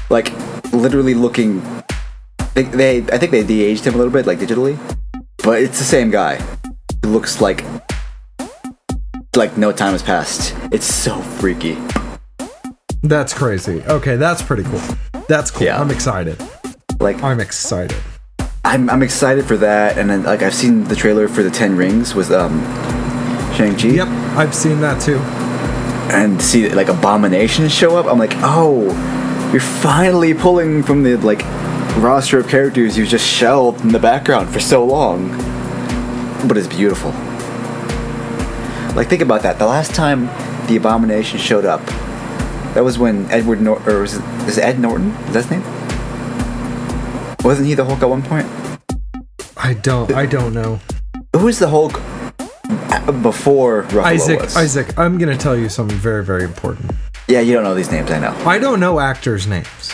like, 0.08 0.32
literally 0.72 1.14
looking. 1.14 1.60
They, 2.58 2.64
they, 2.64 3.12
I 3.12 3.18
think 3.18 3.30
they 3.30 3.44
de 3.44 3.62
aged 3.62 3.86
him 3.86 3.94
a 3.94 3.98
little 3.98 4.12
bit, 4.12 4.26
like 4.26 4.40
digitally. 4.40 4.76
But 5.44 5.62
it's 5.62 5.78
the 5.78 5.84
same 5.84 6.10
guy. 6.10 6.44
it 7.04 7.06
looks 7.06 7.40
like 7.40 7.64
like 9.36 9.56
no 9.56 9.70
time 9.70 9.92
has 9.92 10.02
passed. 10.02 10.56
It's 10.72 10.84
so 10.84 11.20
freaky. 11.20 11.78
That's 13.04 13.32
crazy. 13.32 13.80
Okay, 13.84 14.16
that's 14.16 14.42
pretty 14.42 14.64
cool. 14.64 14.80
That's 15.28 15.52
cool. 15.52 15.68
Yeah. 15.68 15.80
I'm 15.80 15.92
excited. 15.92 16.36
Like 16.98 17.22
I'm 17.22 17.38
excited. 17.38 17.96
I'm 18.64 18.90
I'm 18.90 19.04
excited 19.04 19.44
for 19.44 19.56
that, 19.58 19.96
and 19.96 20.10
then 20.10 20.24
like 20.24 20.42
I've 20.42 20.52
seen 20.52 20.82
the 20.82 20.96
trailer 20.96 21.28
for 21.28 21.44
the 21.44 21.50
Ten 21.50 21.76
Rings 21.76 22.16
with 22.16 22.32
um 22.32 22.60
Shang 23.54 23.76
Chi. 23.76 23.90
Yep, 23.90 24.08
I've 24.36 24.52
seen 24.52 24.80
that 24.80 25.00
too. 25.00 25.18
and 26.10 26.42
see 26.42 26.68
like 26.70 26.88
Abomination 26.88 27.68
show 27.68 27.96
up, 27.96 28.06
I'm 28.06 28.18
like, 28.18 28.32
oh, 28.38 28.82
you're 29.52 29.60
finally 29.60 30.34
pulling 30.34 30.82
from 30.82 31.04
the 31.04 31.14
like 31.18 31.44
roster 32.00 32.38
of 32.38 32.48
characters 32.48 32.96
you 32.96 33.06
just 33.06 33.26
shelved 33.26 33.80
in 33.82 33.88
the 33.92 33.98
background 33.98 34.48
for 34.50 34.60
so 34.60 34.84
long. 34.84 35.30
But 36.46 36.56
it's 36.56 36.68
beautiful. 36.68 37.10
Like 38.94 39.08
think 39.08 39.22
about 39.22 39.42
that. 39.42 39.58
The 39.58 39.66
last 39.66 39.94
time 39.94 40.26
the 40.66 40.76
Abomination 40.76 41.38
showed 41.38 41.64
up, 41.64 41.84
that 42.74 42.84
was 42.84 42.98
when 42.98 43.30
Edward 43.30 43.60
Nor- 43.60 43.82
or 43.88 44.00
was 44.02 44.14
it, 44.16 44.24
is 44.48 44.58
it 44.58 44.64
Ed 44.64 44.78
Norton? 44.78 45.10
Is 45.26 45.34
that 45.34 45.44
his 45.44 45.50
name? 45.50 45.62
Wasn't 47.44 47.66
he 47.66 47.74
the 47.74 47.84
Hulk 47.84 48.02
at 48.02 48.08
one 48.08 48.22
point? 48.22 48.46
I 49.56 49.74
don't. 49.74 50.12
I 50.12 50.26
don't 50.26 50.52
know. 50.54 50.80
Who 51.36 51.44
was 51.46 51.58
the 51.58 51.68
Hulk 51.68 51.92
before 53.22 53.84
Ruffalo 53.84 54.04
Isaac. 54.04 54.40
was? 54.40 54.56
Isaac. 54.56 54.98
I'm 54.98 55.18
gonna 55.18 55.36
tell 55.36 55.56
you 55.56 55.68
something 55.68 55.96
very, 55.96 56.24
very 56.24 56.44
important. 56.44 56.92
Yeah, 57.28 57.40
you 57.40 57.54
don't 57.54 57.64
know 57.64 57.74
these 57.74 57.90
names. 57.90 58.10
I 58.10 58.18
know. 58.20 58.32
I 58.46 58.58
don't 58.58 58.80
know 58.80 59.00
actors' 59.00 59.46
names. 59.46 59.92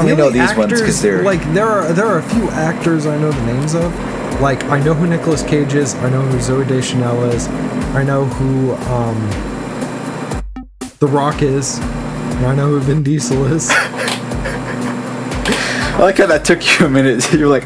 I 0.00 0.12
only 0.12 0.16
know 0.16 0.30
these 0.30 0.56
ones 0.56 0.72
because 0.72 1.02
they're 1.02 1.22
like 1.22 1.42
there 1.52 1.68
are 1.68 1.92
there 1.92 2.06
are 2.06 2.18
a 2.18 2.22
few 2.22 2.48
actors 2.50 3.06
I 3.06 3.18
know 3.18 3.30
the 3.30 3.46
names 3.46 3.74
of. 3.74 3.94
Like 4.40 4.64
I 4.64 4.80
know 4.82 4.94
who 4.94 5.06
Nicolas 5.06 5.42
Cage 5.42 5.74
is. 5.74 5.94
I 5.96 6.08
know 6.08 6.22
who 6.22 6.38
Zooey 6.38 6.66
Deschanel 6.66 7.24
is. 7.24 7.46
I 7.94 8.02
know 8.02 8.24
who 8.24 8.72
um, 8.92 9.18
The 10.98 11.06
Rock 11.06 11.42
is. 11.42 11.78
And 11.78 12.46
I 12.46 12.54
know 12.54 12.68
who 12.68 12.80
Vin 12.80 13.02
Diesel 13.02 13.44
is. 13.52 13.68
I 15.90 15.98
like 16.00 16.16
how 16.16 16.26
that 16.26 16.46
took 16.46 16.62
you 16.66 16.86
a 16.86 16.88
minute. 16.88 17.30
You're 17.34 17.48
like, 17.48 17.64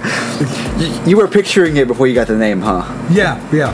you, 0.81 1.11
you 1.11 1.17
were 1.17 1.29
picturing 1.29 1.77
it 1.77 1.87
before 1.87 2.09
you 2.09 2.15
got 2.15 2.27
the 2.27 2.37
name, 2.37 2.61
huh? 2.61 2.83
yeah, 3.13 3.39
yeah. 3.53 3.73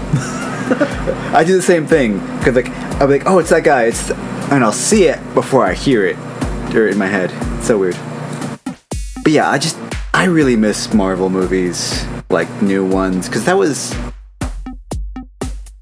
I 1.35 1.43
do 1.43 1.57
the 1.57 1.63
same 1.63 1.87
thing 1.87 2.19
because 2.37 2.55
like 2.55 2.69
I'll 3.01 3.07
be 3.07 3.15
like, 3.15 3.27
oh, 3.27 3.39
it's 3.39 3.49
that 3.49 3.65
guy. 3.65 3.85
It's 3.85 4.11
and 4.11 4.63
I'll 4.63 4.73
see 4.73 5.05
it 5.05 5.19
before 5.33 5.65
I 5.65 5.73
hear 5.73 6.05
it, 6.05 6.19
or 6.75 6.89
in 6.89 6.99
my 6.99 7.07
head. 7.07 7.31
It's 7.59 7.69
so 7.69 7.79
weird. 7.79 7.97
But 9.31 9.35
yeah, 9.35 9.49
I 9.49 9.59
just 9.59 9.79
I 10.13 10.25
really 10.25 10.57
miss 10.57 10.93
Marvel 10.93 11.31
movies, 11.31 12.05
like 12.31 12.51
new 12.61 12.85
ones, 12.85 13.29
because 13.29 13.45
that 13.45 13.57
was 13.57 13.95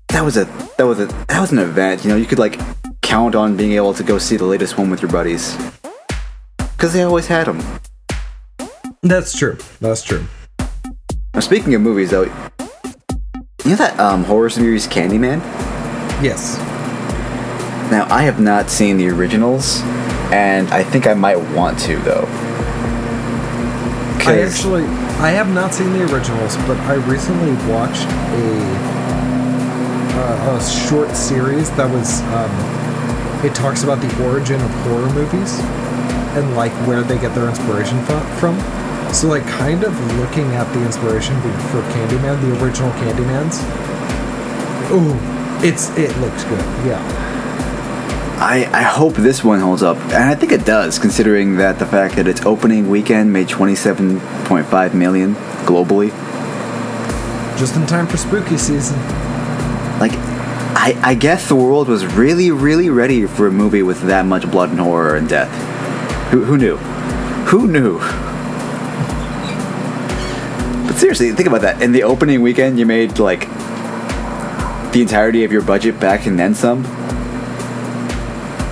that 0.09 0.21
was 0.21 0.37
a 0.37 0.45
that 0.77 0.85
was 0.85 1.01
a 1.01 1.07
that 1.07 1.41
was 1.41 1.51
an 1.51 1.59
event. 1.59 2.05
You 2.05 2.11
know, 2.11 2.17
you 2.17 2.27
could 2.27 2.39
like 2.39 2.61
count 3.01 3.35
on 3.35 3.57
being 3.57 3.73
able 3.73 3.95
to 3.95 4.03
go 4.03 4.19
see 4.19 4.37
the 4.37 4.45
latest 4.45 4.77
one 4.77 4.91
with 4.91 5.01
your 5.01 5.11
buddies, 5.11 5.57
because 6.59 6.93
they 6.93 7.01
always 7.01 7.27
had 7.27 7.47
them. 7.47 7.63
That's 9.01 9.35
true. 9.35 9.57
That's 9.81 10.03
true. 10.03 10.27
Now, 11.33 11.41
speaking 11.41 11.75
of 11.75 11.81
movies, 11.81 12.11
though, 12.11 12.25
you 12.25 13.71
know 13.71 13.77
that 13.77 13.99
um, 13.99 14.25
horror 14.25 14.51
series 14.51 14.87
Candyman? 14.87 15.39
Yes. 16.23 16.59
Now, 17.91 18.07
I 18.11 18.25
have 18.25 18.41
not 18.41 18.69
seen 18.69 18.99
the 18.99 19.09
originals, 19.09 19.81
and 20.33 20.69
I 20.69 20.85
think 20.85 21.07
I 21.07 21.15
might 21.15 21.39
want 21.57 21.79
to, 21.79 21.97
though. 22.01 22.29
I 24.27 24.41
actually 24.43 24.85
I 25.21 25.31
have 25.31 25.53
not 25.53 25.73
seen 25.75 25.93
the 25.93 26.03
originals, 26.13 26.57
but 26.69 26.77
I 26.81 26.95
recently 26.95 27.53
watched 27.71 28.07
a 28.07 28.49
uh, 30.19 30.57
a 30.59 30.89
short 30.89 31.15
series 31.17 31.71
that 31.73 31.89
was 31.91 32.21
um, 32.35 32.51
it 33.45 33.55
talks 33.55 33.85
about 33.85 34.01
the 34.01 34.25
origin 34.27 34.61
of 34.61 34.71
horror 34.83 35.11
movies 35.15 35.59
and 36.37 36.55
like 36.57 36.73
where 36.87 37.03
they 37.03 37.19
get 37.19 37.35
their 37.35 37.49
inspiration 37.49 38.03
fro- 38.05 38.21
from. 38.39 38.59
So 39.15 39.29
like 39.29 39.47
kind 39.47 39.85
of 39.85 39.95
looking 40.17 40.53
at 40.55 40.71
the 40.75 40.85
inspiration 40.85 41.35
for 41.71 41.81
Candyman, 41.95 42.41
the 42.43 42.63
original 42.63 42.91
Candymans. 42.93 43.63
Ooh, 44.91 45.17
it's 45.65 45.89
it 45.97 46.17
looks 46.19 46.45
good. 46.45 46.65
Yeah. 46.87 47.28
I, 48.41 48.71
I 48.73 48.83
hope 48.83 49.15
this 49.15 49.43
one 49.43 49.59
holds 49.59 49.83
up, 49.83 49.97
and 49.97 50.31
I 50.31 50.37
think 50.37 50.53
it 50.53 50.65
does, 50.65 50.97
considering 51.01 51.57
that 51.57 51.81
the 51.81 51.87
fact 51.87 52.15
that 52.15 52.29
its 52.29 52.47
opening 52.47 52.89
weekend 52.89 53.33
made 53.33 53.49
27.5 53.49 54.95
million 54.95 55.35
globally. 55.67 56.11
Just 57.59 57.75
in 57.75 57.85
time 57.85 58.07
for 58.07 58.17
spooky 58.17 58.57
season. 58.57 58.97
Like, 59.99 60.13
I, 60.15 60.97
I 61.03 61.15
guess 61.15 61.49
the 61.49 61.57
world 61.57 61.89
was 61.89 62.07
really, 62.07 62.53
really 62.53 62.91
ready 62.91 63.27
for 63.27 63.49
a 63.49 63.51
movie 63.51 63.83
with 63.83 64.03
that 64.03 64.25
much 64.25 64.49
blood 64.49 64.71
and 64.71 64.79
horror 64.79 65.17
and 65.17 65.29
death. 65.29 65.51
Who, 66.31 66.45
who 66.45 66.57
knew? 66.57 66.77
Who 67.47 67.67
knew? 67.67 67.99
But 70.87 70.97
seriously, 70.97 71.33
think 71.33 71.49
about 71.49 71.63
that. 71.63 71.83
In 71.83 71.91
the 71.91 72.05
opening 72.05 72.41
weekend, 72.41 72.79
you 72.79 72.87
made 72.87 73.19
like 73.19 73.49
the 74.93 75.01
entirety 75.03 75.43
of 75.43 75.51
your 75.51 75.63
budget 75.63 75.99
back 75.99 76.27
and 76.27 76.39
then 76.39 76.55
some. 76.55 76.98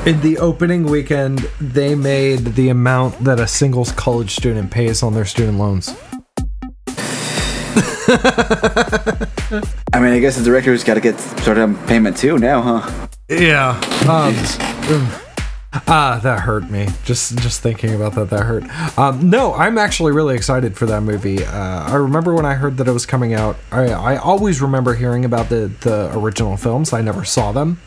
In 0.06 0.20
the 0.20 0.38
opening 0.38 0.84
weekend, 0.84 1.40
they 1.60 1.96
made 1.96 2.38
the 2.54 2.68
amount 2.68 3.24
that 3.24 3.40
a 3.40 3.46
single 3.48 3.84
college 3.86 4.36
student 4.36 4.70
pays 4.70 5.02
on 5.02 5.14
their 5.14 5.24
student 5.24 5.58
loans. 5.58 5.96
I 8.08 9.98
mean, 10.00 10.12
I 10.12 10.20
guess 10.20 10.36
the 10.36 10.44
director's 10.44 10.84
got 10.84 10.94
to 10.94 11.00
get 11.00 11.18
started 11.18 11.60
on 11.60 11.86
payment 11.88 12.16
too 12.16 12.38
now, 12.38 12.62
huh? 12.62 13.08
Yeah. 13.28 13.70
Um, 14.02 14.32
ah, 15.88 16.20
that 16.22 16.38
hurt 16.38 16.70
me. 16.70 16.86
Just 17.04 17.36
just 17.38 17.60
thinking 17.60 17.92
about 17.92 18.14
that, 18.14 18.30
that 18.30 18.44
hurt. 18.44 18.62
Um, 18.96 19.28
no, 19.28 19.54
I'm 19.54 19.76
actually 19.76 20.12
really 20.12 20.36
excited 20.36 20.76
for 20.76 20.86
that 20.86 21.00
movie. 21.00 21.44
Uh, 21.44 21.90
I 21.90 21.96
remember 21.96 22.32
when 22.32 22.46
I 22.46 22.54
heard 22.54 22.76
that 22.76 22.86
it 22.86 22.92
was 22.92 23.06
coming 23.06 23.34
out. 23.34 23.56
I, 23.72 23.86
I 23.86 24.16
always 24.18 24.62
remember 24.62 24.94
hearing 24.94 25.24
about 25.24 25.48
the 25.48 25.66
the 25.80 26.16
original 26.16 26.56
films. 26.56 26.92
I 26.92 27.00
never 27.00 27.24
saw 27.24 27.50
them. 27.50 27.80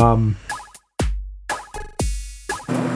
Um, 0.00 0.36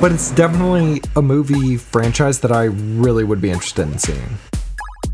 but 0.03 0.11
it's 0.11 0.33
definitely 0.33 1.01
a 1.15 1.23
movie 1.23 1.77
franchise 1.77 2.41
that 2.41 2.51
I 2.51 2.65
really 2.65 3.23
would 3.23 3.41
be 3.41 3.51
interested 3.51 3.83
in 3.88 3.99
seeing. 3.99 4.37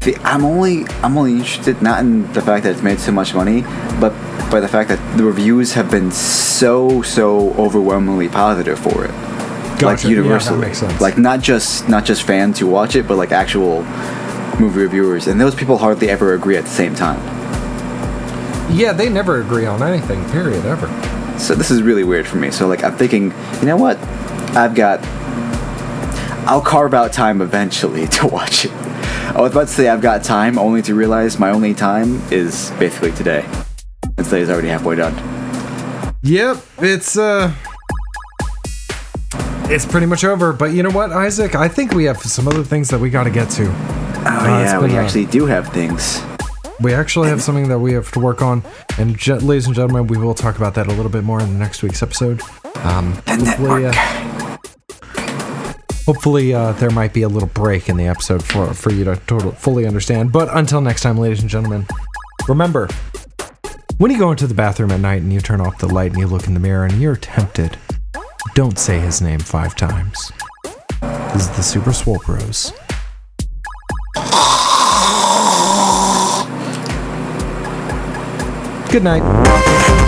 See, 0.00 0.14
I'm 0.24 0.44
only 0.46 0.86
I'm 1.02 1.18
only 1.18 1.32
interested 1.34 1.82
not 1.82 2.00
in 2.00 2.32
the 2.32 2.40
fact 2.40 2.64
that 2.64 2.72
it's 2.72 2.82
made 2.82 2.98
so 2.98 3.12
much 3.12 3.34
money, 3.34 3.60
but 4.00 4.10
by 4.50 4.60
the 4.60 4.68
fact 4.68 4.88
that 4.88 5.18
the 5.18 5.24
reviews 5.24 5.74
have 5.74 5.90
been 5.90 6.10
so 6.10 7.02
so 7.02 7.52
overwhelmingly 7.54 8.28
positive 8.30 8.78
for 8.78 9.04
it. 9.04 9.10
Gotcha. 9.10 9.84
Like 9.84 9.84
Yeah, 9.84 9.94
that 9.94 10.08
universally, 10.08 10.60
makes 10.60 10.78
sense. 10.78 11.00
like 11.02 11.18
not 11.18 11.42
just 11.42 11.86
not 11.86 12.06
just 12.06 12.22
fans 12.22 12.58
who 12.58 12.66
watch 12.66 12.96
it, 12.96 13.06
but 13.06 13.16
like 13.18 13.30
actual 13.30 13.82
movie 14.58 14.80
reviewers, 14.80 15.26
and 15.26 15.38
those 15.38 15.54
people 15.54 15.76
hardly 15.76 16.08
ever 16.08 16.32
agree 16.32 16.56
at 16.56 16.64
the 16.64 16.70
same 16.70 16.94
time. 16.94 17.20
Yeah, 18.74 18.92
they 18.92 19.10
never 19.10 19.40
agree 19.40 19.66
on 19.66 19.82
anything. 19.82 20.24
Period. 20.30 20.64
Ever. 20.64 20.88
So 21.38 21.54
this 21.54 21.70
is 21.70 21.82
really 21.82 22.04
weird 22.04 22.26
for 22.26 22.36
me. 22.38 22.50
So 22.50 22.66
like 22.66 22.82
I'm 22.84 22.96
thinking, 22.96 23.32
you 23.60 23.66
know 23.66 23.76
what? 23.76 23.98
I've 24.58 24.74
got 24.74 25.00
I'll 26.48 26.60
carve 26.60 26.94
out 26.94 27.12
time 27.12 27.40
eventually 27.42 28.06
to 28.08 28.26
watch 28.26 28.64
it. 28.64 28.72
I 28.72 29.40
was 29.40 29.52
about 29.52 29.68
to 29.68 29.72
say 29.72 29.88
I've 29.88 30.00
got 30.02 30.24
time 30.24 30.58
only 30.58 30.82
to 30.82 30.94
realize 30.94 31.38
my 31.38 31.50
only 31.50 31.74
time 31.74 32.20
is 32.32 32.70
basically 32.78 33.12
today. 33.12 33.44
And 34.16 34.24
today's 34.26 34.50
already 34.50 34.68
halfway 34.68 34.96
done. 34.96 35.14
Yep, 36.22 36.56
it's 36.78 37.16
uh 37.16 37.52
it's 39.70 39.84
pretty 39.86 40.06
much 40.06 40.24
over. 40.24 40.52
But 40.52 40.72
you 40.72 40.82
know 40.82 40.90
what, 40.90 41.12
Isaac? 41.12 41.54
I 41.54 41.68
think 41.68 41.92
we 41.92 42.04
have 42.04 42.18
some 42.18 42.48
other 42.48 42.64
things 42.64 42.88
that 42.88 42.98
we 42.98 43.10
got 43.10 43.24
to 43.24 43.30
get 43.30 43.50
to. 43.50 43.66
Oh 43.66 44.24
Uh, 44.24 44.46
yeah, 44.62 44.80
we 44.80 44.92
a- 44.94 45.00
actually 45.00 45.26
do 45.26 45.46
have 45.46 45.68
things. 45.68 46.22
We 46.80 46.94
actually 46.94 47.28
have 47.28 47.42
something 47.42 47.68
that 47.68 47.78
we 47.80 47.92
have 47.92 48.10
to 48.12 48.20
work 48.20 48.40
on, 48.40 48.62
and 48.98 49.16
ge- 49.18 49.30
ladies 49.42 49.66
and 49.66 49.74
gentlemen, 49.74 50.06
we 50.06 50.16
will 50.16 50.34
talk 50.34 50.56
about 50.56 50.74
that 50.74 50.86
a 50.86 50.90
little 50.92 51.10
bit 51.10 51.24
more 51.24 51.40
in 51.40 51.52
the 51.52 51.58
next 51.58 51.82
week's 51.82 52.02
episode. 52.04 52.40
Um, 52.84 53.14
hopefully, 53.26 53.86
uh, 53.86 53.92
hopefully 56.08 56.54
uh, 56.54 56.72
there 56.72 56.88
might 56.90 57.12
be 57.12 57.20
a 57.20 57.28
little 57.28 57.50
break 57.50 57.90
in 57.90 57.98
the 57.98 58.06
episode 58.06 58.42
for 58.42 58.72
for 58.72 58.90
you 58.90 59.04
to 59.04 59.14
total, 59.26 59.52
fully 59.52 59.86
understand. 59.86 60.32
But 60.32 60.48
until 60.56 60.80
next 60.80 61.02
time, 61.02 61.18
ladies 61.18 61.42
and 61.42 61.50
gentlemen, 61.50 61.86
remember 62.48 62.88
when 63.98 64.10
you 64.10 64.18
go 64.18 64.30
into 64.30 64.46
the 64.46 64.54
bathroom 64.54 64.90
at 64.90 65.00
night 65.00 65.20
and 65.20 65.30
you 65.34 65.42
turn 65.42 65.60
off 65.60 65.76
the 65.76 65.86
light 65.86 66.12
and 66.12 66.18
you 66.18 66.26
look 66.26 66.46
in 66.46 66.54
the 66.54 66.60
mirror 66.60 66.86
and 66.86 66.98
you're 66.98 67.16
tempted, 67.16 67.76
don't 68.54 68.78
say 68.78 68.98
his 68.98 69.20
name 69.20 69.38
five 69.38 69.76
times. 69.76 70.32
This 71.02 71.42
is 71.42 71.50
the 71.50 71.62
Super 71.62 71.92
Swole 71.92 72.18
Bros. 72.24 72.72
Good 78.90 79.04
night. 79.04 80.07